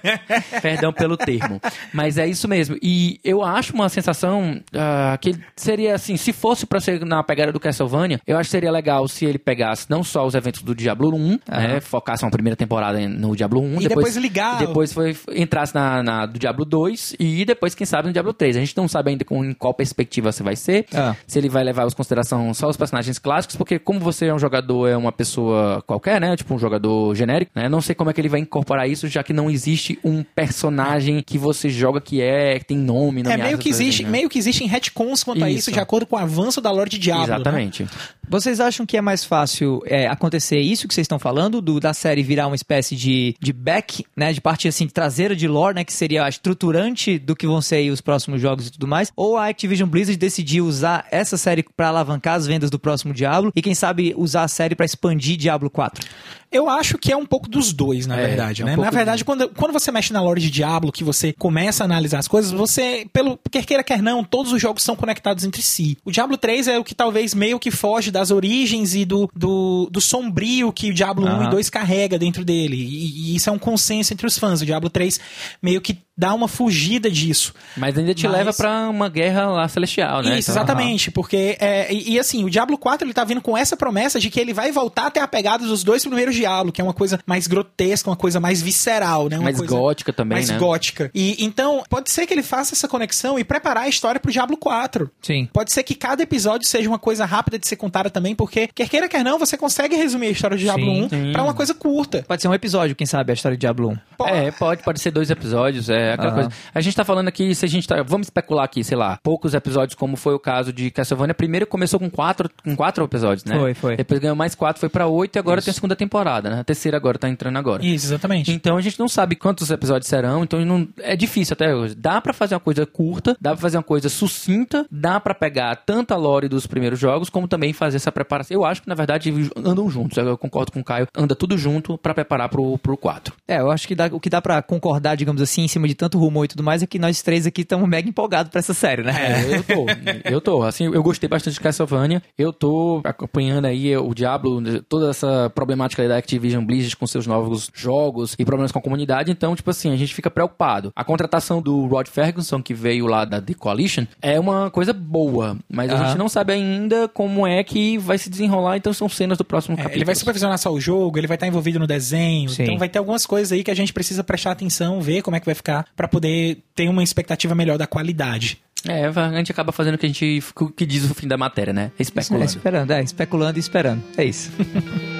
[0.62, 1.60] Perdão pelo termo.
[1.92, 2.76] Mas é isso mesmo.
[2.82, 7.52] E eu acho uma sensação ah, que seria assim, se fosse pra ser na pegada
[7.52, 10.74] do Castlevania, eu acho que seria legal se ele pegasse não só os eventos do
[10.74, 14.66] Diablo 1, né, focasse uma primeira temporada em- no Diablo 1, E depois ligar- e
[14.66, 18.56] depois foi, entrasse na, na do Diablo 2 e depois, quem sabe, no Diablo 3.
[18.56, 21.14] A gente não sabe ainda com, em qual perspectiva você vai ser, Ah.
[21.26, 24.38] se ele vai levar em consideração só os personagens clássicos, porque como você é um
[24.38, 28.12] jogador, é uma pessoa qualquer, né, tipo um jogador genérico, né, não sei como é
[28.12, 32.20] que ele vai incorporar isso, já que não existe um personagem que você joga que
[32.20, 34.10] é, que tem nome, É meio que existe, né?
[34.10, 35.72] meio que existem retcons quanto a isso, Isso.
[35.72, 37.26] de acordo com o avanço da lore de Diablo.
[37.26, 37.34] né?
[37.34, 37.86] Exatamente.
[38.28, 41.92] Vocês acham que é mais fácil é, acontecer isso que vocês estão falando, do, da
[41.92, 44.32] série virar uma espécie de, de back, né?
[44.32, 45.84] De parte assim, traseira de lore, né?
[45.84, 49.12] Que seria a estruturante do que vão ser aí os próximos jogos e tudo mais.
[49.16, 53.52] Ou a Activision Blizzard decidiu usar essa série pra alavancar as vendas do próximo Diablo
[53.54, 56.06] e quem sabe usar a série pra expandir Diablo 4.
[56.52, 58.76] Eu acho que é um pouco dos dois, na É, verdade, é um né?
[58.76, 62.18] Na verdade, quando, quando você mexe na lore de Diablo, que você começa a analisar
[62.18, 65.96] as coisas, você, pelo quer queira, quer não, todos os jogos são conectados entre si.
[66.04, 69.88] O Diablo 3 é o que talvez meio que foge das origens e do, do,
[69.92, 71.46] do sombrio que o Diablo 1 Aham.
[71.46, 72.76] e 2 carrega dentro dele.
[72.76, 74.60] E, e isso é um consenso entre os fãs.
[74.60, 75.20] O Diablo 3
[75.62, 77.54] meio que dá uma fugida disso.
[77.76, 80.38] Mas ainda te Mas- leva pra uma guerra lá celestial, né?
[80.38, 83.56] Isso, Então, exatamente, porque é, e, e assim, o Diablo 4 ele tá vindo com
[83.56, 86.80] essa promessa de que ele vai voltar até a pegada dos dois primeiros Diablo, que
[86.80, 89.36] é uma coisa mais grotesca, uma coisa mais visceral, né?
[89.38, 90.58] Uma Mais coisa gótica também, mais né?
[90.58, 91.10] gótica.
[91.14, 94.56] E então, pode ser que ele faça essa conexão e preparar a história pro Diablo
[94.58, 95.10] 4.
[95.22, 95.48] Sim.
[95.52, 98.88] Pode ser que cada episódio seja uma coisa rápida de ser contada também, porque quer
[98.88, 101.32] queira quer não, você consegue resumir a história de Diablo Sim, 1 sim.
[101.32, 102.24] pra uma coisa curta.
[102.28, 103.96] Pode ser um episódio, quem sabe, a história de Diablo 1.
[104.18, 106.42] Pô, É, pode, pode ser dois episódios, é aquela Aham.
[106.42, 106.50] coisa.
[106.74, 108.02] A gente tá falando aqui, se a gente tá.
[108.02, 111.34] Vamos especular aqui, sei lá, poucos episódios, como foi o caso de Castlevania.
[111.34, 113.58] Primeiro começou com quatro, com quatro episódios, né?
[113.58, 113.96] Foi, foi.
[113.96, 116.60] Depois ganhou mais quatro, foi pra oito e agora tem a segunda temporada, né?
[116.60, 117.84] A terceira agora tá entrando agora.
[117.84, 118.50] Isso, exatamente.
[118.52, 121.94] Então a gente não sabe quantos episódios serão, então não, é difícil até hoje.
[121.94, 125.76] Dá pra fazer uma coisa curta, dá pra fazer uma coisa sucinta, dá pra pegar
[125.76, 128.54] tanto a lore dos primeiros jogos, como também fazer essa preparação.
[128.54, 131.96] Eu acho que na verdade andam juntos, eu concordo com o Caio, anda tudo junto
[131.98, 133.34] pra preparar pro, pro 4.
[133.48, 135.94] É, eu acho que dá- o que dá pra concordar, digamos assim, em cima de
[136.00, 138.72] tanto rumor e tudo mais, é que nós três aqui estamos mega empolgados pra essa
[138.72, 139.12] série, né?
[139.12, 139.86] É, eu tô.
[140.32, 140.62] eu tô.
[140.62, 142.22] Assim, eu gostei bastante de Castlevania.
[142.38, 147.70] Eu tô acompanhando aí o Diablo, toda essa problemática da Activision Blizzard com seus novos
[147.74, 149.30] jogos e problemas com a comunidade.
[149.30, 150.90] Então, tipo assim, a gente fica preocupado.
[150.96, 155.58] A contratação do Rod Ferguson, que veio lá da The Coalition, é uma coisa boa.
[155.70, 158.78] Mas a gente não sabe ainda como é que vai se desenrolar.
[158.78, 159.98] Então, são cenas do próximo É, capítulo.
[159.98, 162.62] ele vai supervisionar só o jogo, ele vai estar envolvido no desenho, Sim.
[162.62, 165.40] então vai ter algumas coisas aí que a gente precisa prestar atenção, ver como é
[165.40, 168.58] que vai ficar, pra poder ter uma expectativa melhor da qualidade.
[168.88, 171.36] É, a gente acaba fazendo o que a gente o que diz o fim da
[171.36, 171.92] matéria, né?
[171.98, 172.46] É, Especulando.
[172.46, 174.02] esperando, é, especulando e esperando.
[174.16, 174.50] É isso.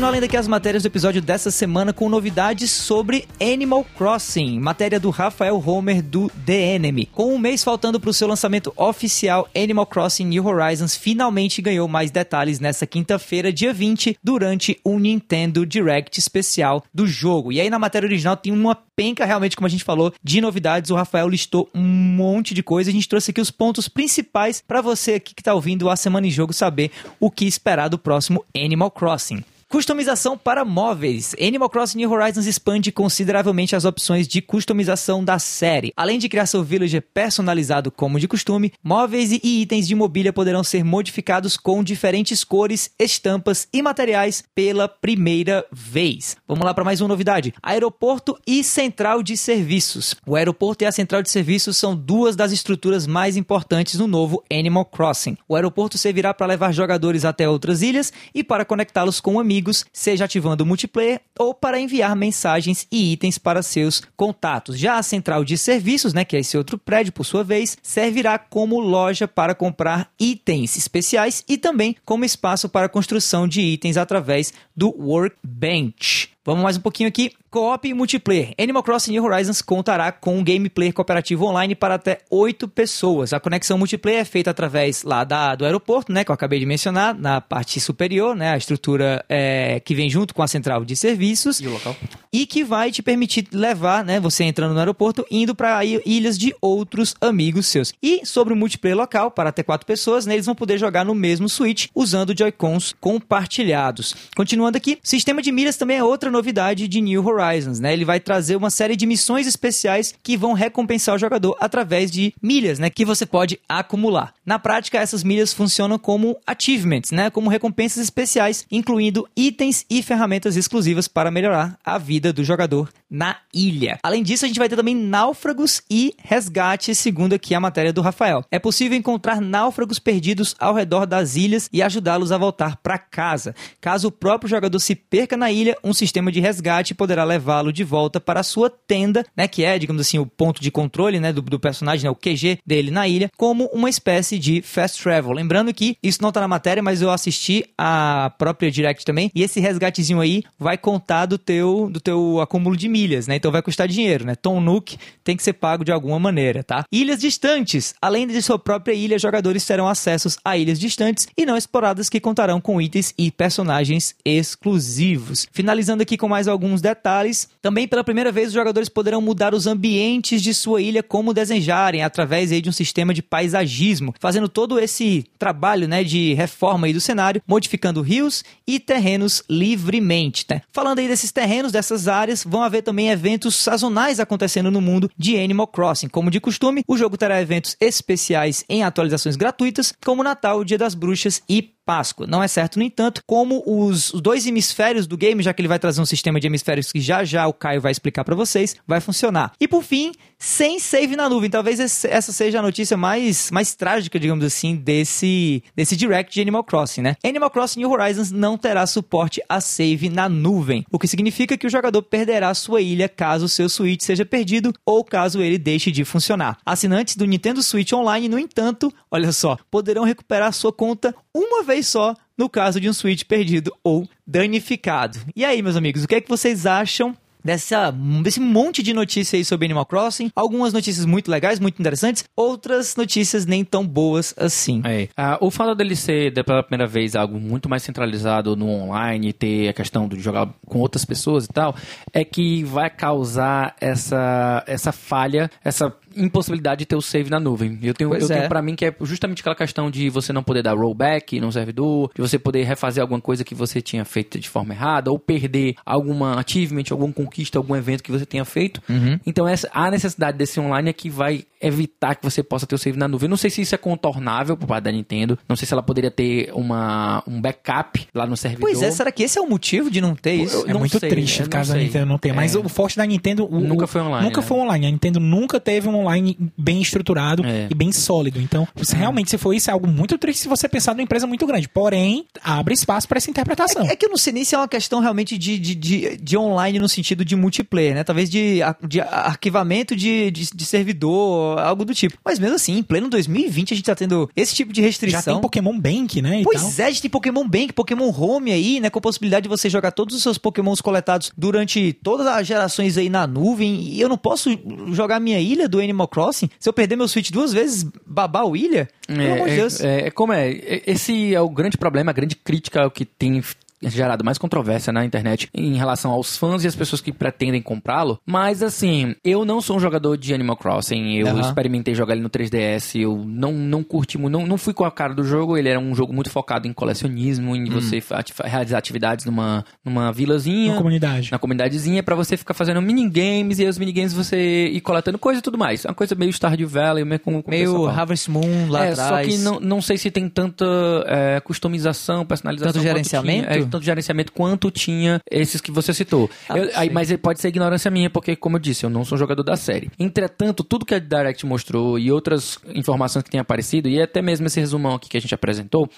[0.00, 4.58] continuar lendo aqui as matérias do episódio dessa semana com novidades sobre Animal Crossing.
[4.58, 7.04] Matéria do Rafael Homer do The Enemy.
[7.12, 11.86] Com um mês faltando para o seu lançamento oficial, Animal Crossing New Horizons finalmente ganhou
[11.86, 17.52] mais detalhes nessa quinta-feira, dia 20, durante um Nintendo Direct especial do jogo.
[17.52, 20.90] E aí na matéria original tem uma penca, realmente, como a gente falou, de novidades.
[20.90, 22.88] O Rafael listou um monte de coisa.
[22.88, 26.26] A gente trouxe aqui os pontos principais para você aqui que está ouvindo a Semana
[26.26, 29.44] em Jogo saber o que esperar do próximo Animal Crossing.
[29.70, 31.32] Customização para móveis.
[31.40, 35.92] Animal Crossing New Horizons expande consideravelmente as opções de customização da série.
[35.96, 40.64] Além de criar seu villager personalizado como de costume, móveis e itens de mobília poderão
[40.64, 46.36] ser modificados com diferentes cores, estampas e materiais pela primeira vez.
[46.48, 50.16] Vamos lá para mais uma novidade: aeroporto e central de serviços.
[50.26, 54.42] O aeroporto e a central de serviços são duas das estruturas mais importantes no novo
[54.52, 55.36] Animal Crossing.
[55.48, 59.59] O aeroporto servirá para levar jogadores até outras ilhas e para conectá-los com amigos,
[59.92, 64.78] seja ativando o multiplayer ou para enviar mensagens e itens para seus contatos.
[64.78, 68.38] Já a central de serviços, né, que é esse outro prédio, por sua vez, servirá
[68.38, 74.52] como loja para comprar itens especiais e também como espaço para construção de itens através
[74.76, 76.30] do Workbench.
[76.44, 77.32] Vamos mais um pouquinho aqui.
[77.50, 78.54] Co-op e multiplayer.
[78.56, 83.32] Animal Crossing New Horizons contará com um gameplay cooperativo online para até 8 pessoas.
[83.32, 86.66] A conexão multiplayer é feita através lá da, do aeroporto, né, que eu acabei de
[86.66, 90.94] mencionar, na parte superior, né, a estrutura é, que vem junto com a central de
[90.94, 91.96] serviços E o local?
[92.32, 96.54] e que vai te permitir levar, né, você entrando no aeroporto, indo para ilhas de
[96.60, 97.92] outros amigos seus.
[98.00, 101.16] E sobre o multiplayer local, para até quatro pessoas, né, eles vão poder jogar no
[101.16, 104.14] mesmo Switch usando Joy-Cons compartilhados.
[104.36, 107.39] Continuando aqui, sistema de milhas também é outra novidade de New Horizons,
[107.80, 107.92] né?
[107.92, 112.34] Ele vai trazer uma série de missões especiais que vão recompensar o jogador através de
[112.42, 114.34] milhas, né, que você pode acumular.
[114.44, 120.56] Na prática, essas milhas funcionam como achievements, né, como recompensas especiais, incluindo itens e ferramentas
[120.56, 123.98] exclusivas para melhorar a vida do jogador na ilha.
[124.02, 128.00] Além disso, a gente vai ter também náufragos e resgates, segundo aqui a matéria do
[128.00, 128.44] Rafael.
[128.50, 133.54] É possível encontrar náufragos perdidos ao redor das ilhas e ajudá-los a voltar para casa.
[133.80, 137.82] Caso o próprio jogador se perca na ilha, um sistema de resgate poderá levá-lo de
[137.82, 141.32] volta para a sua tenda, né, que é, digamos assim, o ponto de controle, né,
[141.32, 145.32] do, do personagem, né, o QG dele na ilha, como uma espécie de fast travel.
[145.32, 149.42] Lembrando que isso não tá na matéria, mas eu assisti a própria Direct também, e
[149.42, 153.36] esse resgatezinho aí vai contar do teu, do teu acúmulo de milhas, né?
[153.36, 154.34] Então vai custar dinheiro, né?
[154.34, 156.84] Tom Nook tem que ser pago de alguma maneira, tá?
[156.92, 157.94] Ilhas distantes.
[158.00, 162.20] Além de sua própria ilha, jogadores terão acessos a ilhas distantes e não exploradas que
[162.20, 165.46] contarão com itens e personagens exclusivos.
[165.52, 169.66] Finalizando aqui com mais alguns detalhes, também pela primeira vez os jogadores poderão mudar os
[169.66, 174.78] ambientes de sua ilha como desejarem, através aí de um sistema de paisagismo, fazendo todo
[174.78, 180.62] esse trabalho, né, de reforma aí do cenário, modificando rios e terrenos livremente, né?
[180.72, 185.38] Falando aí desses terrenos, dessas áreas, vão haver também eventos sazonais acontecendo no mundo de
[185.38, 186.08] Animal Crossing.
[186.08, 190.92] Como de costume, o jogo terá eventos especiais em atualizações gratuitas, como Natal, Dia das
[190.92, 192.26] Bruxas e Páscoa.
[192.26, 195.78] Não é certo, no entanto, como os dois hemisférios do game, já que ele vai
[195.78, 199.00] trazer um sistema de hemisférios que já já o Caio vai explicar para vocês, vai
[199.00, 199.52] funcionar.
[199.60, 201.50] E por fim, sem save na nuvem.
[201.50, 206.64] Talvez essa seja a notícia mais, mais trágica, digamos assim, desse, desse Direct de Animal
[206.64, 207.16] Crossing, né?
[207.24, 211.66] Animal Crossing New Horizons não terá suporte a save na nuvem, o que significa que
[211.66, 216.04] o jogador perderá sua ilha caso seu Switch seja perdido ou caso ele deixe de
[216.04, 216.58] funcionar.
[216.64, 221.69] Assinantes do Nintendo Switch Online, no entanto, olha só, poderão recuperar sua conta uma vez
[221.82, 225.18] só no caso de um Switch perdido ou danificado.
[225.36, 227.90] E aí, meus amigos, o que é que vocês acham dessa,
[228.22, 230.30] desse monte de notícias aí sobre Animal Crossing.
[230.34, 234.82] Algumas notícias muito legais, muito interessantes, outras notícias nem tão boas assim.
[234.84, 235.08] É.
[235.16, 239.68] Ah, o fato dele ser, pela primeira vez, algo muito mais centralizado no online, ter
[239.68, 241.74] a questão de jogar com outras pessoas e tal,
[242.12, 247.78] é que vai causar essa, essa falha, essa impossibilidade de ter o save na nuvem.
[247.82, 248.48] Eu tenho, Pois eu tenho é.
[248.48, 252.10] para mim que é justamente aquela questão de você não poder dar rollback no servidor,
[252.14, 255.74] de você poder refazer alguma coisa que você tinha feito de forma errada, ou perder
[255.84, 258.80] alguma achievement, alguma conquista, algum evento que você tenha feito.
[259.26, 262.78] Então essa, a necessidade desse online é que vai evitar que você possa ter o
[262.78, 263.26] save na nuvem.
[263.26, 265.82] Eu não sei se isso é contornável por parte da Nintendo, não sei se ela
[265.82, 268.62] poderia ter uma, um backup lá no servidor.
[268.68, 270.56] Pois é, será que esse é o motivo de não ter isso?
[270.58, 271.76] Eu É não muito sei, triste eu caso a.
[271.76, 272.34] Nintendo não tenha.
[272.34, 272.58] Mas É.
[272.58, 273.46] o forte da Nintendo.
[273.50, 274.46] o- Nunca foi online, Nunca né?
[274.46, 274.86] foi online.
[274.86, 277.68] A Nintendo nunca teve um online bem estruturado É.
[277.70, 278.40] e bem sólido.
[278.40, 281.26] Então, se realmente se for isso, é algo muito triste se você pensar numa empresa
[281.26, 281.68] muito grande.
[281.68, 283.82] Porém, abre espaço para essa interpretação.
[283.86, 286.36] É que eu não sei nem se é uma questão realmente de, de, de, de
[286.36, 288.04] online no sentido de multiplayer, né?
[288.04, 292.16] Talvez de, de arquivamento de, de, de servidor, algo do tipo.
[292.24, 295.34] Mas mesmo assim, em pleno 2020, a gente tá tendo esse tipo de Já restrição.
[295.34, 296.40] tem Pokémon Bank, né?
[296.40, 296.52] e tal.
[296.52, 298.90] Pois é, a gente tem Pokémon Bank, Pokémon Home aí, né?
[298.90, 302.96] Com a possibilidade de você jogar todos os seus Pokémons coletados durante todas as gerações
[302.96, 303.80] aí na nuvem.
[303.82, 304.50] E eu não posso
[304.92, 306.48] jogar minha ilha do Animal Crossing.
[306.58, 308.88] Se eu perder meu Switch duas vezes, babar o ilha?
[309.06, 309.80] Pelo amor de É, Deus.
[309.80, 310.50] é, é como é.
[310.50, 313.42] é- Esse é o grande problema, a grande crítica que tem
[313.82, 318.18] gerado mais controvérsia na internet em relação aos fãs e as pessoas que pretendem comprá-lo.
[318.26, 321.14] Mas assim, eu não sou um jogador de Animal Crossing.
[321.14, 321.40] Eu Aham.
[321.40, 323.00] experimentei jogar ele no 3DS.
[323.00, 325.56] Eu não, não curti muito, não, não fui com a cara do jogo.
[325.56, 327.56] Ele era um jogo muito focado em colecionismo, Hum.
[327.56, 331.32] em você fa- realizar atividades numa, numa vilazinha Na comunidade.
[331.32, 335.38] na comunidadezinha pra você ficar fazendo minigames e aí os minigames você ir coletando coisa
[335.40, 335.84] e tudo mais.
[335.84, 337.86] É uma coisa meio Stardew Valley, meio como, como Meio.
[337.88, 339.26] Harvest Moon lá é, atrás.
[339.26, 340.64] só que não, não sei se tem tanta
[341.06, 342.72] é, customização, personalização.
[342.72, 343.48] Tanto quanto gerenciamento?
[343.50, 346.28] É, tanto gerenciamento quanto tinha esses que você citou.
[346.48, 349.16] Ah, Eu- aí, mas pode ser ignorância minha, porque, como eu disse, eu não sou
[349.18, 349.90] jogador da série.
[349.98, 354.46] Entretanto, tudo que a Direct mostrou e outras informações que têm aparecido, e até mesmo
[354.46, 355.88] esse resumão aqui que a gente apresentou,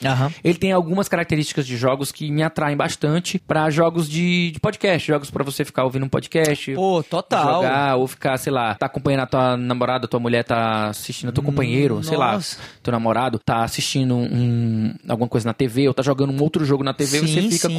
[0.45, 5.07] ele tem algumas características de jogos que me atraem bastante pra jogos de, de podcast,
[5.09, 6.75] jogos pra você ficar ouvindo um podcast.
[6.75, 7.63] Pô, total.
[7.63, 11.43] Jogar, ou ficar, sei lá, tá acompanhando a tua namorada, tua mulher tá assistindo, teu
[11.43, 12.59] companheiro, sei lá, nossa.
[12.83, 16.83] teu namorado tá assistindo um, alguma coisa na TV, ou tá jogando um outro jogo
[16.85, 17.79] na TV, Sim, você fica sim.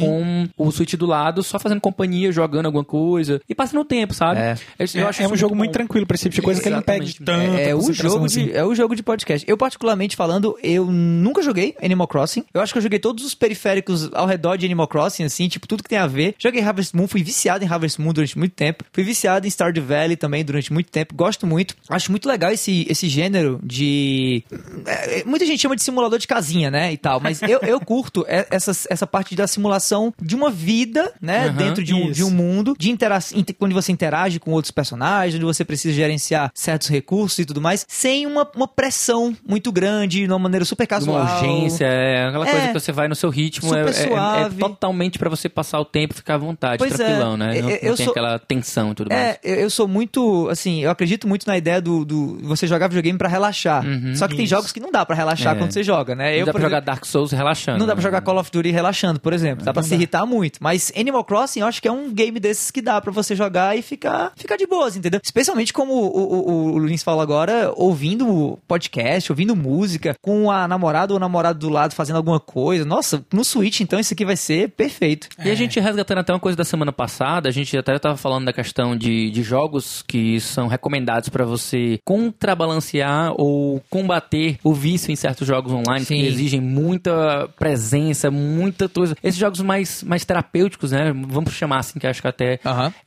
[0.56, 4.14] com o Switch do lado, só fazendo companhia, jogando alguma coisa, e passando o tempo,
[4.14, 4.40] sabe?
[4.40, 4.54] É.
[4.78, 5.74] Eu, eu É, acho é um jogo muito bom.
[5.78, 7.24] tranquilo pra esse tipo de coisa que ele não pede Exatamente.
[7.24, 7.58] tanto.
[7.58, 9.44] É, o jogo de, é o jogo de podcast.
[9.48, 12.44] Eu, particularmente falando, eu nunca joguei Animal Crossing.
[12.52, 15.66] Eu acho que eu joguei todos os periféricos ao redor de Animal Crossing, assim, tipo,
[15.66, 16.34] tudo que tem a ver.
[16.38, 18.84] Joguei Harvest Moon, fui viciado em Harvest Moon durante muito tempo.
[18.92, 21.14] Fui viciado em Stardew Valley também durante muito tempo.
[21.14, 21.74] Gosto muito.
[21.88, 24.44] Acho muito legal esse, esse gênero de.
[24.86, 26.92] é, é, muita gente chama de simulador de casinha, né?
[26.92, 27.20] E tal.
[27.20, 29.73] Mas eu, eu curto é- essa, essa parte da simulação
[30.20, 31.46] de uma vida, né?
[31.48, 32.12] Aham, dentro de um, isso.
[32.14, 35.94] de um mundo, de intera inter- quando você interage com outros personagens, onde você precisa
[35.94, 40.64] gerenciar certos recursos e tudo mais, sem uma, uma pressão muito grande, de uma maneira
[40.64, 41.20] super casual.
[41.22, 42.50] Uma urgência, é aquela É.
[42.50, 45.80] coisa que você vai no seu ritmo, é, é- é- é totalmente pra você passar
[45.80, 46.96] o tempo e ficar à vontade, Pois é.
[46.96, 47.60] tranquilão, né?
[47.60, 49.38] Não, Eu- não tem sou- aquela tensão e tudo mais.
[49.42, 53.18] É, eu sou muito, assim, eu acredito muito na ideia do, do você jogar videogame
[53.18, 53.84] pra relaxar.
[54.14, 54.54] Só que tem Isso.
[54.54, 55.58] jogos que não dá pra relaxar Uhum.
[55.58, 55.62] É.
[55.64, 56.30] quando você joga, né?
[56.32, 57.78] Não eu, dá pra jogar exemplo, Dark Souls relaxando.
[57.78, 58.02] Não dá pra né?
[58.02, 59.63] jogar Call of Duty relaxando, por exemplo.
[59.64, 60.58] Dá pra se irritar muito.
[60.60, 63.76] Mas Animal Crossing, eu acho que é um game desses que dá pra você jogar
[63.76, 65.20] e ficar, ficar de boas, entendeu?
[65.22, 71.12] Especialmente como o, o, o Luiz fala agora, ouvindo podcast, ouvindo música, com a namorada
[71.12, 72.84] ou o namorado do lado fazendo alguma coisa.
[72.84, 75.28] Nossa, no Switch, então, isso aqui vai ser perfeito.
[75.44, 78.46] E a gente resgatando até uma coisa da semana passada, a gente até estava falando
[78.46, 85.10] da questão de, de jogos que são recomendados para você contrabalancear ou combater o vício
[85.10, 86.16] em certos jogos online Sim.
[86.16, 89.16] que exigem muita presença, muita coisa.
[89.22, 91.12] Esses jogos mais, mais terapêuticos, né?
[91.28, 92.58] Vamos chamar assim, que acho que até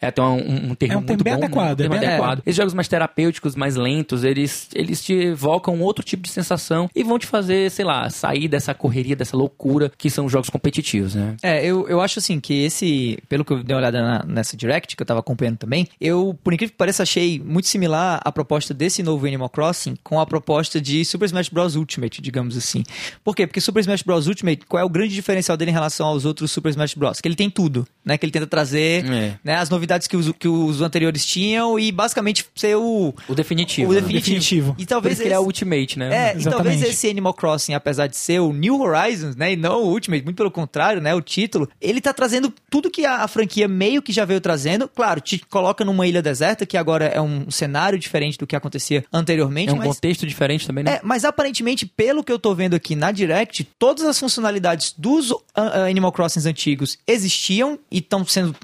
[0.02, 1.73] é até um, um termo É um muito bem bom, adequado, né?
[1.73, 2.39] Um termo é bem adequado.
[2.45, 7.04] Esses jogos mais terapêuticos, mais lentos, eles, eles te evocam outro tipo de sensação e
[7.04, 11.36] vão te fazer, sei lá, sair dessa correria, dessa loucura que são jogos competitivos, né?
[11.41, 14.56] É, eu, eu acho assim que esse, pelo que eu dei uma olhada na- nessa
[14.56, 18.32] Direct, que eu tava acompanhando também, eu, por incrível que pareça, achei muito similar a
[18.32, 21.76] proposta desse novo Animal Crossing com a proposta de Super Smash Bros.
[21.76, 22.84] Ultimate, digamos assim.
[23.23, 23.45] Por quê?
[23.47, 24.28] Porque Super Smash Bros.
[24.28, 27.20] Ultimate, qual é o grande diferencial dele em relação aos outros Super Smash Bros?
[27.22, 28.18] Que ele tem tudo, né?
[28.18, 29.40] Que ele tenta trazer É.
[29.44, 33.90] né, as novidades que os, que os anteriores tinham e basicamente ser o, O definitivo.
[33.90, 34.02] o né?
[34.02, 34.28] definitivo.
[34.28, 34.76] Definitivo.
[34.78, 36.06] E Por talvez que ele é esse- o Ultimate, né?
[36.08, 36.84] é, e talvez Exatamente.
[36.90, 40.38] esse Animal Crossing, apesar de ser o New Horizons, né, e não o Ultimate, muito
[40.38, 44.12] pelo contrário, né, o título, ele tá trazendo tudo que a, a franquia meio que
[44.12, 44.88] já veio trazendo.
[44.88, 49.04] Claro, te coloca numa ilha deserta, que agora é um cenário diferente do que acontecia
[49.13, 49.88] anteriormente, É um mas...
[49.88, 50.96] contexto diferente também, né?
[50.96, 55.32] É, mas aparentemente, pelo que eu tô vendo aqui na Direct, todas as funcionalidades dos
[55.56, 58.56] ah, ah, Animal Crossings antigos existiam e estão sendo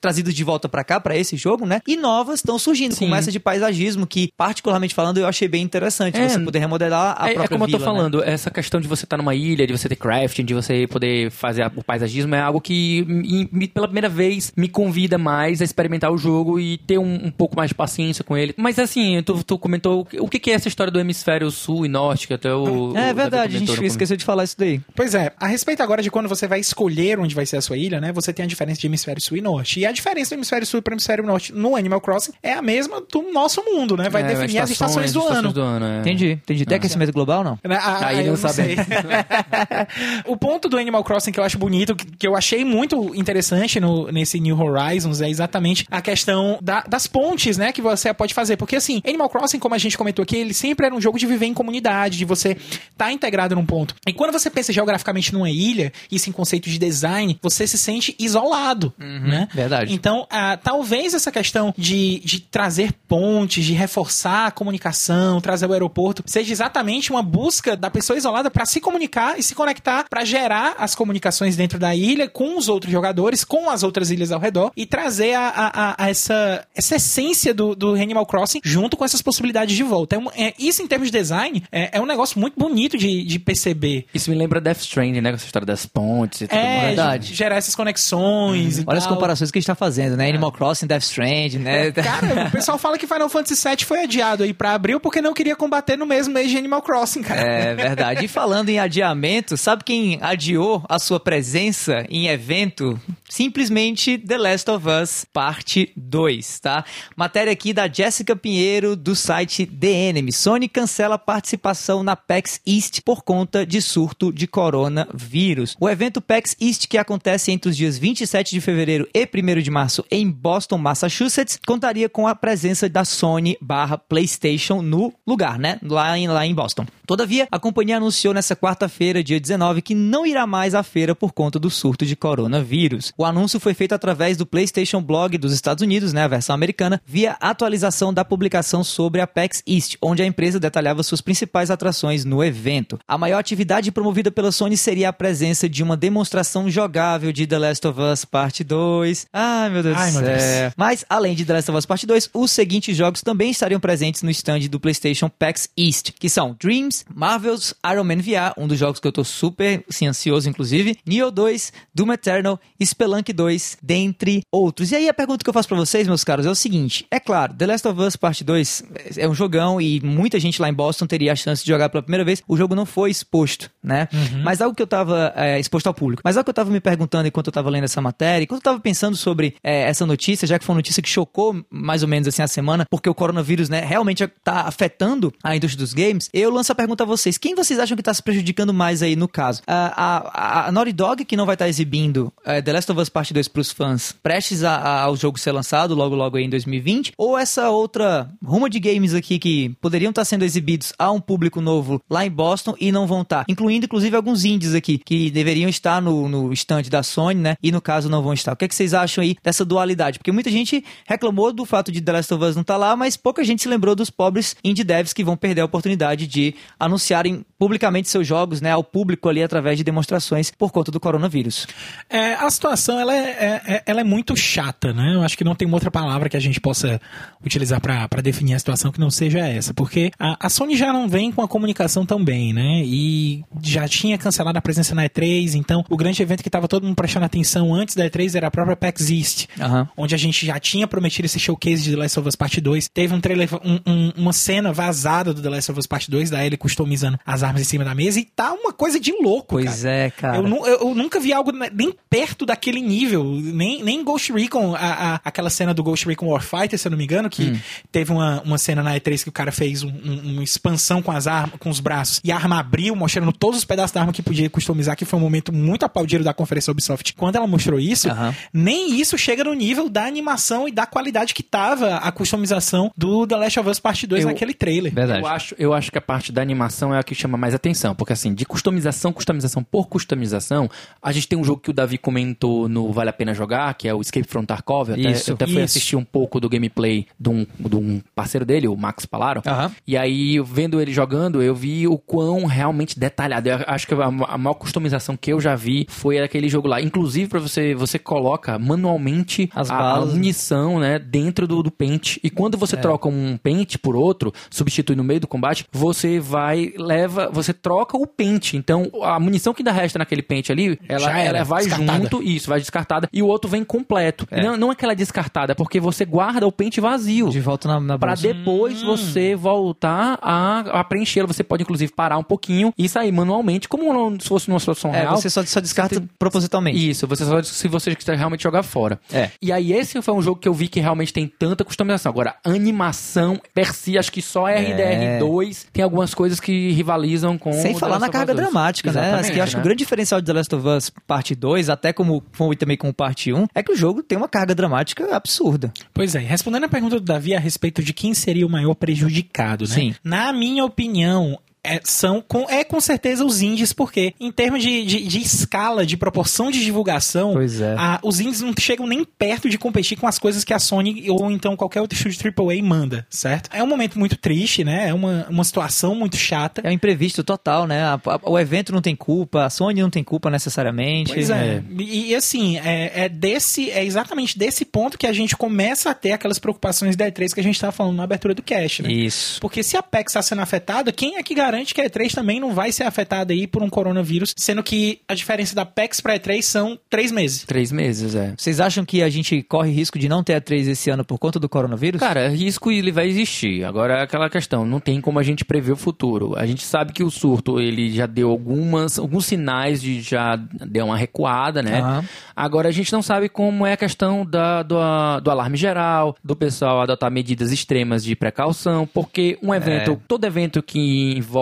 [0.00, 1.80] trazidos de volta pra cá, pra esse jogo, né?
[1.86, 3.04] E novas estão surgindo, Sim.
[3.04, 6.16] como essa de paisagismo, que, particularmente falando, eu achei bem interessante.
[6.18, 7.98] É, você poder remodelar a é, própria é como eu tô vila, né?
[7.98, 11.30] falando, essa questão de você estar numa ilha, de você ter crafting, de você poder
[11.30, 13.04] fazer o paisagismo é algo que
[13.52, 17.30] me- pela primeira vez me convida mais a experimentar o jogo e ter um, um
[17.30, 18.54] pouco mais de paciência com ele.
[18.56, 21.88] Mas assim, tu, tu comentou o que, que é essa história do hemisfério sul e
[21.88, 22.92] norte, que até o.
[22.92, 24.80] o É verdade, a gente esqueceu de falar isso daí.
[24.96, 26.87] Pois é, a respeito agora de quando você vai escolher
[27.20, 28.12] onde vai ser a sua ilha, né?
[28.12, 29.80] Você tem a diferença de hemisfério sul e norte.
[29.80, 32.62] E a diferença do hemisfério sul para o hemisfério norte no Animal Crossing é a
[32.62, 34.08] mesma do nosso mundo, né?
[34.08, 35.52] Vai É, definir as estações do ano.
[35.52, 36.00] do ano é.
[36.00, 36.64] Entendi, entendi.
[36.66, 37.58] Tem aquecimento global, não?
[37.64, 37.76] Né?
[37.80, 38.38] Ah, Aí eu não
[40.26, 43.80] o ponto do Animal Crossing que eu acho bonito, que, que eu achei muito interessante
[43.80, 48.34] no, nesse New Horizons, é exatamente a questão da- das pontes, né, que você pode
[48.34, 48.56] fazer.
[48.56, 51.26] Porque, assim, Animal Crossing, como a gente comentou aqui, ele sempre era um jogo de
[51.26, 53.94] viver em comunidade, de você estar tá integrado num ponto.
[54.06, 58.14] E quando você pensa geograficamente numa ilha, isso em conceito de design, você se sente
[58.18, 59.48] isolado, né?
[59.52, 59.92] verdade.
[59.92, 65.72] Então, ah, talvez essa questão de, de trazer pontes, de reforçar a comunicação, trazer o
[65.72, 70.24] aeroporto, seja exatamente uma busca da pessoa isolada para se comunicar e se conectar para
[70.24, 74.40] gerar as comunicações dentro da ilha com os outros jogadores, com as outras ilhas ao
[74.40, 78.96] redor e trazer a, a- a- a essa, essa essência do, do Animal Crossing junto
[78.96, 80.16] com essas possibilidades de volta.
[80.16, 83.24] É um- é- isso, em termos de design, é, é um negócio muito bonito de,
[83.24, 84.06] de perceber.
[84.14, 85.30] Isso me lembra Death Stranding, né?
[85.30, 86.86] Com essa história das pontes e tudo É, mais.
[86.88, 87.28] verdade.
[87.28, 88.78] de gerar essas conexões.
[88.78, 89.14] e Olha as tal.
[89.14, 90.28] comparações que a gente tá fazendo, né?
[90.28, 91.92] Animal Crossing, Death Strand, né?
[91.92, 95.32] Cara, o pessoal fala que Final Fantasy VII foi adiado aí pra abril porque não
[95.34, 97.40] queria combater no mesmo mês de Animal Crossing, cara.
[97.40, 98.24] É verdade.
[98.24, 102.98] E falando em adiamento, sabe quem adiou a sua presença em evento?
[103.28, 106.84] Simplesmente The Last of Us Parte 2, tá?
[107.16, 110.32] Matéria aqui da Jéssica Pinheiro do site The Enemy.
[110.32, 115.76] Sony cancela participação na PAX East por conta de surto de coronavírus.
[115.78, 119.70] O evento PAX East, que acontece entre os dias 27 de fevereiro e 1 de
[119.70, 125.78] março em Boston, Massachusetts, contaria com a presença da Sony barra PlayStation no lugar, né?
[125.82, 126.86] Lá em, lá em Boston.
[127.08, 131.32] Todavia, a companhia anunciou nessa quarta-feira, dia 19, que não irá mais à feira por
[131.32, 133.14] conta do surto de coronavírus.
[133.16, 137.00] O anúncio foi feito através do PlayStation Blog dos Estados Unidos, né, a versão americana,
[137.06, 142.26] via atualização da publicação sobre a PAX East, onde a empresa detalhava suas principais atrações
[142.26, 142.98] no evento.
[143.08, 147.58] A maior atividade promovida pela Sony seria a presença de uma demonstração jogável de The
[147.58, 149.28] Last of Us Parte 2.
[149.32, 150.24] Ai, meu Deus Ai, do céu.
[150.24, 150.74] Deus.
[150.76, 154.22] Mas, além de The Last of Us Part 2, os seguintes jogos também estariam presentes
[154.22, 158.78] no stand do PlayStation PAX East, que são Dreams, Marvel's Iron Man VR, um dos
[158.78, 164.42] jogos que eu tô super assim, ansioso, inclusive, Neo 2, Doom Eternal, Spelunk 2, dentre
[164.52, 164.92] outros.
[164.92, 167.20] E aí a pergunta que eu faço pra vocês, meus caros, é o seguinte: é
[167.20, 168.82] claro, The Last of Us Part 2
[169.16, 172.02] é um jogão e muita gente lá em Boston teria a chance de jogar pela
[172.02, 172.42] primeira vez.
[172.46, 174.08] O jogo não foi exposto, né?
[174.42, 176.22] Mas algo que eu tava é, exposto ao público.
[176.24, 178.64] Mas algo que eu tava me perguntando enquanto eu tava lendo essa matéria, enquanto eu
[178.64, 182.08] tava pensando sobre é, essa notícia, já que foi uma notícia que chocou mais ou
[182.08, 186.28] menos assim a semana, porque o coronavírus, né, realmente tá afetando a indústria dos games,
[186.32, 189.16] eu lanço a pergunta a vocês: quem vocês acham que tá se prejudicando mais aí
[189.16, 189.62] no caso?
[189.66, 193.08] A, a, a Naughty Dog, que não vai estar exibindo é, The Last of Us
[193.08, 196.50] Part 2 pros fãs, prestes a, a- ao jogo ser lançado logo logo aí em
[196.50, 201.20] 2020, ou essa outra ruma de games aqui que poderiam estar sendo exibidos a um
[201.20, 205.30] público novo lá em Boston e não vão estar, incluindo inclusive alguns indies aqui que
[205.30, 207.56] deveriam estar no, no stand da Sony, né?
[207.62, 208.52] E no caso não vão estar.
[208.52, 210.18] O que, é que vocês acham aí dessa dualidade?
[210.18, 213.16] Porque muita gente reclamou do fato de The Last of Us não estar lá, mas
[213.16, 217.44] pouca gente se lembrou dos pobres indie devs que vão perder a oportunidade de anunciarem
[217.58, 221.66] publicamente seus jogos, né, ao público ali através de demonstrações por conta do coronavírus.
[222.08, 225.14] É, a situação ela é, é- é- ela é muito chata, né?
[225.14, 227.00] Eu acho que não tem uma outra palavra que a gente possa
[227.44, 230.92] utilizar pra pra definir a situação que não seja essa, porque a, a Sony já
[230.92, 232.82] não vem com a comunicação tão bem, né?
[232.84, 236.84] E já tinha cancelado a presença na E3, então o grande evento que estava todo
[236.84, 239.88] mundo prestando atenção antes da E3 era a própria PAX East, Aham.
[239.96, 242.88] onde a gente já tinha prometido esse showcase de The Last of Us Part 2.
[242.88, 246.30] Teve um trailer, um- um- uma cena vazada do The Last of Us Part 2,
[246.30, 249.56] da Ellie customizando as armas em cima da mesa, e tá uma coisa de louco,
[249.56, 249.66] cara.
[249.66, 250.36] Pois é, cara.
[250.38, 253.24] Eu, eu- eu nunca vi algo ne- nem perto daquele nível.
[253.24, 254.78] Nem, nem Ghost Recon, a-
[255.14, 257.58] a- aquela cena do Ghost Recon Warfighter, se eu não me engano, que Hum.
[257.90, 261.10] teve uma, uma cena na E3 que o cara fez um- um- uma expansão com
[261.10, 264.12] as armas, com os braços, e a arma abriu, mostrando todos os pedaços da arma
[264.12, 267.14] que podia customizar, que foi um momento muito aplaudido da conferência Ubisoft.
[267.14, 268.34] Quando ela mostrou isso, Aham.
[268.52, 273.26] nem isso chega no nível da animação e da qualidade que tava a customização do
[273.26, 274.92] The Last of Us Part 2 Eu- naquele trailer.
[274.92, 275.20] Verdade.
[275.20, 277.94] Eu acho, eu acho que a parte da animação é a que chama mais atenção,
[277.94, 280.68] porque assim, de customização, customização por customização,
[281.02, 283.88] a gente tem um jogo que o Davi comentou no Vale a Pena Jogar, que
[283.88, 284.90] é o Escape from Tarkov.
[284.90, 285.64] Eu até, Isso, eu até fui isso.
[285.64, 289.42] assistir um pouco do gameplay de um, de um parceiro dele, o Max Palaro.
[289.86, 293.48] E aí, vendo ele jogando, eu vi o quão realmente detalhado.
[293.48, 296.80] Eu acho que a, a maior customização que eu já vi foi aquele jogo lá.
[296.80, 302.20] Inclusive, pra você, você coloca manualmente As a, a munição, né, dentro do, do pente.
[302.22, 306.72] E quando você troca um pente por outro, substitui no meio do combate, você vai,
[306.76, 308.56] leva, você troca o pente.
[308.56, 311.98] Então, a munição que ainda resta naquele pente ali, ela, ela vai descartada.
[312.02, 314.26] junto, isso, vai descartada, e o outro vem completo.
[314.30, 317.28] Não, não é aquela descartada, é porque você guarda o pente vazio.
[317.30, 318.22] De volta na, na Pra bolsa.
[318.22, 321.26] depois você voltar a, a preenchê-lo.
[321.28, 324.94] Você pode, inclusive, parar um pouquinho e sair manualmente, como não- se fosse numa situação
[324.94, 325.16] É, real.
[325.16, 326.90] você só, só descarta propositalmente.
[326.90, 328.98] Isso, você só se você quiser realmente jogar fora.
[329.12, 329.30] É.
[329.40, 332.10] E aí, esse foi um jogo que eu vi que realmente tem tanta customização.
[332.10, 337.52] Agora, animação, per si, acho que só RDR2 tem algumas coisas que rivalizam com.
[337.52, 338.50] Sem falar na carga Us 2.
[338.50, 339.00] dramática, né?
[339.00, 339.60] Exatamente, Acho que, acho que né?
[339.60, 342.88] o grande diferencial de The Last of Us parte 2, até como foi também com
[342.88, 345.72] o parte 1, é que o jogo tem uma carga dramática absurda.
[345.92, 349.64] Pois é, respondendo a pergunta do Davi a respeito de quem seria o maior prejudicado,
[349.64, 349.74] né?
[349.74, 349.94] Sim.
[350.04, 354.84] Na minha opinião, é, são com, é com certeza os indies, porque em termos de,
[354.84, 357.74] de, de escala, de proporção de divulgação, é.
[357.76, 361.04] a- os indies não chegam nem perto de competir com as coisas que a Sony
[361.10, 363.50] ou então qualquer outro estúdio AAA manda, certo?
[363.52, 364.88] É um momento muito triste, né?
[364.88, 366.60] É uma, uma situação muito chata.
[366.64, 367.82] É um imprevisto total, né?
[367.82, 371.12] A- a- o evento não tem culpa, a Sony não tem culpa necessariamente.
[371.12, 371.62] Pois é.
[371.78, 375.94] E, e, assim, é, é desse, é exatamente desse ponto que a gente começa a
[375.94, 378.90] ter aquelas preocupações da E3 que a gente estava falando na abertura do cast, né?
[378.92, 379.40] Isso.
[379.40, 382.40] Porque se a PEX está sendo afetada, quem é que garante que a E3 também
[382.40, 386.14] não vai ser afetada aí por um coronavírus, sendo que a diferença da PEX para
[386.14, 387.44] a E3 são três meses.
[387.44, 388.34] Três meses, é.
[388.36, 391.18] Vocês acham que a gente corre risco de não ter a 3 esse ano por
[391.18, 392.00] conta do coronavírus?
[392.00, 393.64] Cara, risco ele vai existir.
[393.64, 396.34] Agora é aquela questão, não tem como a gente prever o futuro.
[396.36, 400.86] A gente sabe que o surto ele já deu algumas, alguns sinais de já deu
[400.86, 401.80] uma recuada, né?
[401.80, 402.04] Aham.
[402.34, 404.76] Agora a gente não sabe como é a questão da, do,
[405.22, 410.62] do alarme geral, do pessoal adotar medidas extremas de precaução, porque um evento, todo evento
[410.62, 411.37] que envolve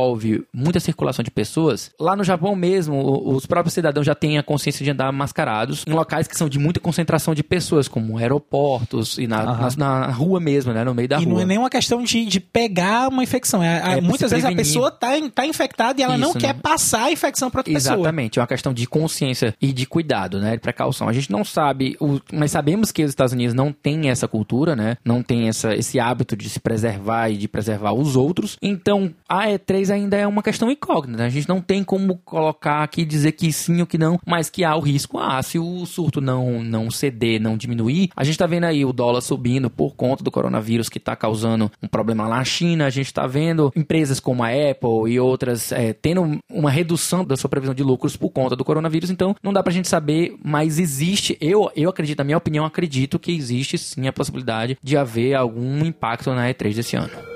[0.52, 4.84] muita circulação de pessoas, lá no Japão mesmo, os próprios cidadãos já têm a consciência
[4.84, 9.26] de andar mascarados em locais que são de muita concentração de pessoas, como aeroportos e
[9.26, 9.68] na, Aham.
[9.76, 10.84] na, na rua mesmo, né?
[10.84, 11.34] No meio da e rua.
[11.34, 13.62] não é nem uma questão de, de pegar uma infecção.
[13.62, 14.56] É, a- É, muitas vezes a prevenir.
[14.66, 16.60] pessoa tá, tá infectada e ela não Isso, quer né?
[16.62, 17.94] passar a infecção para outra pessoa.
[17.96, 20.52] Exatamente, é uma questão de consciência e de cuidado, né?
[20.52, 21.08] De precaução.
[21.08, 24.74] A gente não sabe, o- mas sabemos que os Estados Unidos não têm essa cultura,
[24.76, 24.96] né?
[25.04, 28.56] Não tem essa, esse hábito de se preservar e de preservar os outros.
[28.62, 31.24] Então, a E3 ainda é uma questão incógnita.
[31.24, 34.64] A gente não tem como colocar aqui dizer que sim ou que não, mas que
[34.64, 35.18] há o risco.
[35.18, 38.92] Ah, se o surto não, não ceder, não diminuir, a gente tá vendo aí o
[38.92, 42.86] dólar subindo por conta do coronavírus que tá causando um problema lá na China.
[42.86, 47.36] A gente tá vendo empresas como a Apple e outras é, tendo uma redução da
[47.36, 49.10] sua previsão de lucros por conta do coronavírus.
[49.10, 53.18] Então, não dá pra gente saber, mas existe, eu, eu acredito, na minha opinião, acredito
[53.18, 57.35] que existe sim a possibilidade de haver algum impacto na E3 desse ano.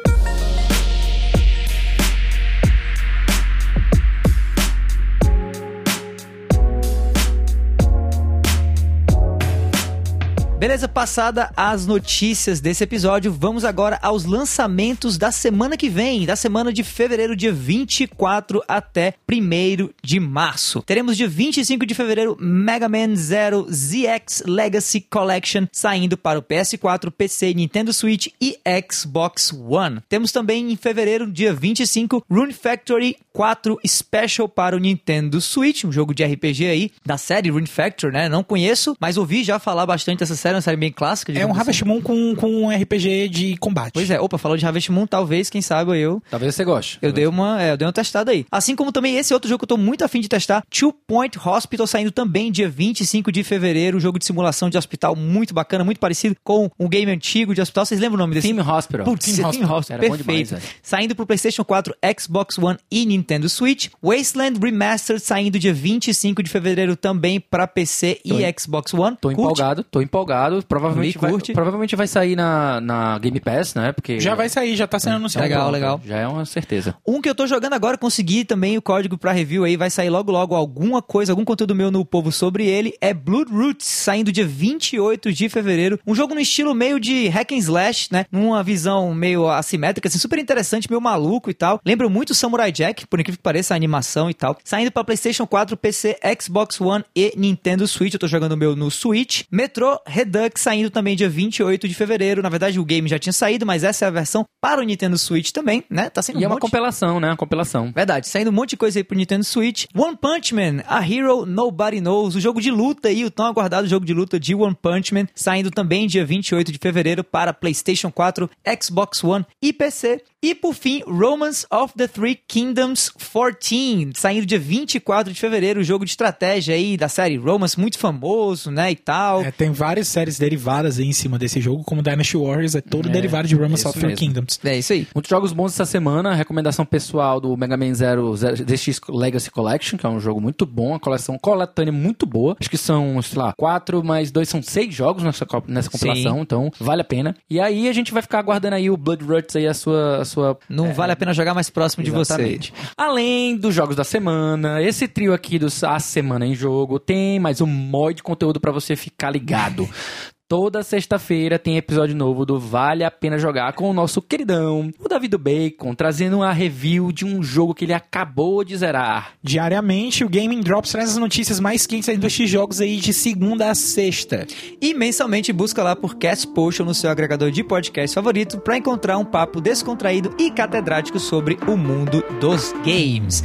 [10.60, 16.36] Beleza, passada as notícias desse episódio, vamos agora aos lançamentos da semana que vem, da
[16.36, 20.82] semana de fevereiro, dia 24 até 1 de março.
[20.82, 27.10] Teremos dia 25 de fevereiro Mega Man Zero ZX Legacy Collection saindo para o PS4,
[27.10, 28.58] PC, Nintendo Switch e
[28.92, 30.00] Xbox One.
[30.10, 35.92] Temos também em fevereiro, dia 25, Rune Factory 4 Special para o Nintendo Switch, um
[35.92, 38.28] jogo de RPG aí da série Rune Factory, né?
[38.28, 41.32] Não conheço, mas ouvi já falar bastante dessa série, uma série bem clássica.
[41.32, 41.58] É um assim.
[41.60, 43.92] Harvest Moon com, com um RPG de combate.
[43.92, 46.22] Pois é, opa, falou de Harvest Moon, talvez, quem sabe eu.
[46.30, 46.98] Talvez você goste.
[47.02, 48.44] Eu dei uma, é, eu dei uma testada aí.
[48.50, 51.38] Assim como também esse outro jogo que eu tô muito afim de testar, Two Point
[51.44, 55.84] Hospital, saindo também dia 25 de fevereiro, um jogo de simulação de hospital muito bacana,
[55.84, 57.84] muito parecido com um game antigo de hospital.
[57.86, 58.52] Vocês lembram o nome desse?
[58.52, 59.04] Team Hospital.
[59.04, 59.78] Putz, Team Team Hospital.
[59.78, 60.46] Hospital, Era bom perfeito.
[60.48, 63.88] demais, saindo pro PlayStation 4, Xbox One e Nintendo Switch.
[64.02, 69.16] Wasteland Remastered saindo dia 25 de fevereiro também pra PC Tô e em- Xbox One.
[69.20, 69.40] Tô Curte?
[69.42, 70.20] empolgado, tô empolgado.
[70.68, 73.92] Provavelmente, Me vai, provavelmente vai sair na, na Game Pass, né?
[73.92, 75.44] Porque Já vai sair, já tá sendo anunciado.
[75.44, 76.00] Legal, Pronto, legal.
[76.04, 76.94] Já é uma certeza.
[77.06, 80.10] Um que eu tô jogando agora, consegui também o código pra review aí, vai sair
[80.10, 82.94] logo logo alguma coisa, algum conteúdo meu no povo sobre ele.
[83.00, 85.98] É Blood Roots, saindo dia 28 de fevereiro.
[86.06, 88.24] Um jogo no estilo meio de hack and slash, né?
[88.30, 91.80] Numa visão meio assimétrica, assim, super interessante, meio maluco e tal.
[91.84, 94.56] Lembra muito Samurai Jack, por incrível que pareça, a animação e tal.
[94.64, 98.14] Saindo pra PlayStation 4, PC, Xbox One e Nintendo Switch.
[98.14, 99.42] Eu tô jogando o meu no Switch.
[99.50, 99.98] Metro
[100.30, 102.42] Duck saindo também dia 28 de fevereiro.
[102.42, 105.18] Na verdade, o game já tinha saído, mas essa é a versão para o Nintendo
[105.18, 106.08] Switch também, né?
[106.10, 107.28] Tá sendo E um é uma monte- compilação, né?
[107.28, 107.92] Uma compilação.
[107.94, 109.86] Verdade, saindo um monte de coisa aí pro Nintendo Switch.
[109.94, 113.88] One Punch Man, A Hero Nobody Knows, o jogo de luta aí, o tão aguardado
[113.88, 118.10] jogo de luta de One Punch Man, saindo também dia 28 de fevereiro para PlayStation
[118.10, 118.48] 4,
[118.82, 120.22] Xbox One e PC.
[120.42, 125.84] E por fim, Romance of the Three Kingdoms 14, saindo dia 24 de fevereiro, o
[125.84, 129.42] jogo de estratégia aí da série Romance, muito famoso, né, e tal.
[129.42, 133.08] É, tem várias séries derivadas aí em cima desse jogo, como Dynasty Warriors, é todo
[133.08, 134.16] derivado de of Three mesmo.
[134.16, 134.60] Kingdoms.
[134.64, 135.06] É isso aí.
[135.14, 136.34] Muitos jogos bons essa semana.
[136.34, 140.66] Recomendação pessoal do Mega Man Zero, Zero DX Legacy Collection, que é um jogo muito
[140.66, 142.56] bom, uma coleção coletânea muito boa.
[142.58, 146.40] Acho que são, sei lá, quatro mais dois são seis jogos nessa, nessa compilação, Sim.
[146.40, 147.36] então vale a pena.
[147.48, 150.20] E aí a gente vai ficar aguardando aí o Blood Ruts aí, a sua.
[150.20, 152.32] A sua Não vale a pena jogar mais próximo de você.
[152.32, 152.72] Exatamente.
[152.96, 157.60] Além dos jogos da semana, esse trio aqui dos A Semana em Jogo tem mais
[157.60, 159.88] um monte de conteúdo pra você ficar ligado.
[160.50, 165.08] Toda sexta-feira tem episódio novo do Vale a Pena Jogar com o nosso queridão, o
[165.08, 169.34] Davi do Bacon, trazendo uma review de um jogo que ele acabou de zerar.
[169.40, 173.76] Diariamente, o Gaming Drops traz as notícias mais quentes de jogos aí de segunda a
[173.76, 174.44] sexta.
[174.80, 179.18] E mensalmente busca lá por Cast Potion no seu agregador de podcast favorito para encontrar
[179.18, 183.44] um papo descontraído e catedrático sobre o mundo dos games.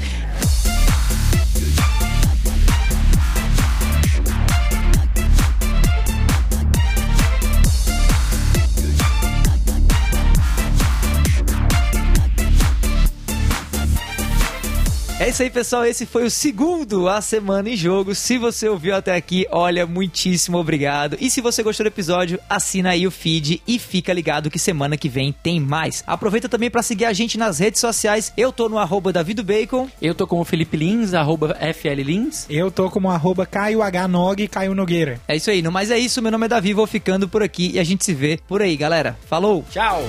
[15.18, 15.86] É isso aí, pessoal.
[15.86, 18.14] Esse foi o segundo A Semana em Jogo.
[18.14, 21.16] Se você ouviu até aqui, olha, muitíssimo obrigado.
[21.22, 24.98] E se você gostou do episódio, assina aí o feed e fica ligado que semana
[24.98, 26.04] que vem tem mais.
[26.06, 28.34] Aproveita também para seguir a gente nas redes sociais.
[28.36, 29.88] Eu tô no arroba davidobacon.
[30.02, 32.46] Eu tô com o Felipe Lins, arroba FL Lins.
[32.50, 34.10] Eu tô como arroba Caio H.
[34.10, 35.22] Nog, Caio Nogueira.
[35.30, 35.62] É isso aí.
[35.62, 36.22] No mais é isso.
[36.22, 38.76] Meu nome é Davi, vou ficando por aqui e a gente se vê por aí,
[38.76, 39.18] galera.
[39.30, 39.64] Falou!
[39.72, 40.04] Tchau!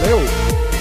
[0.00, 0.71] Valeu!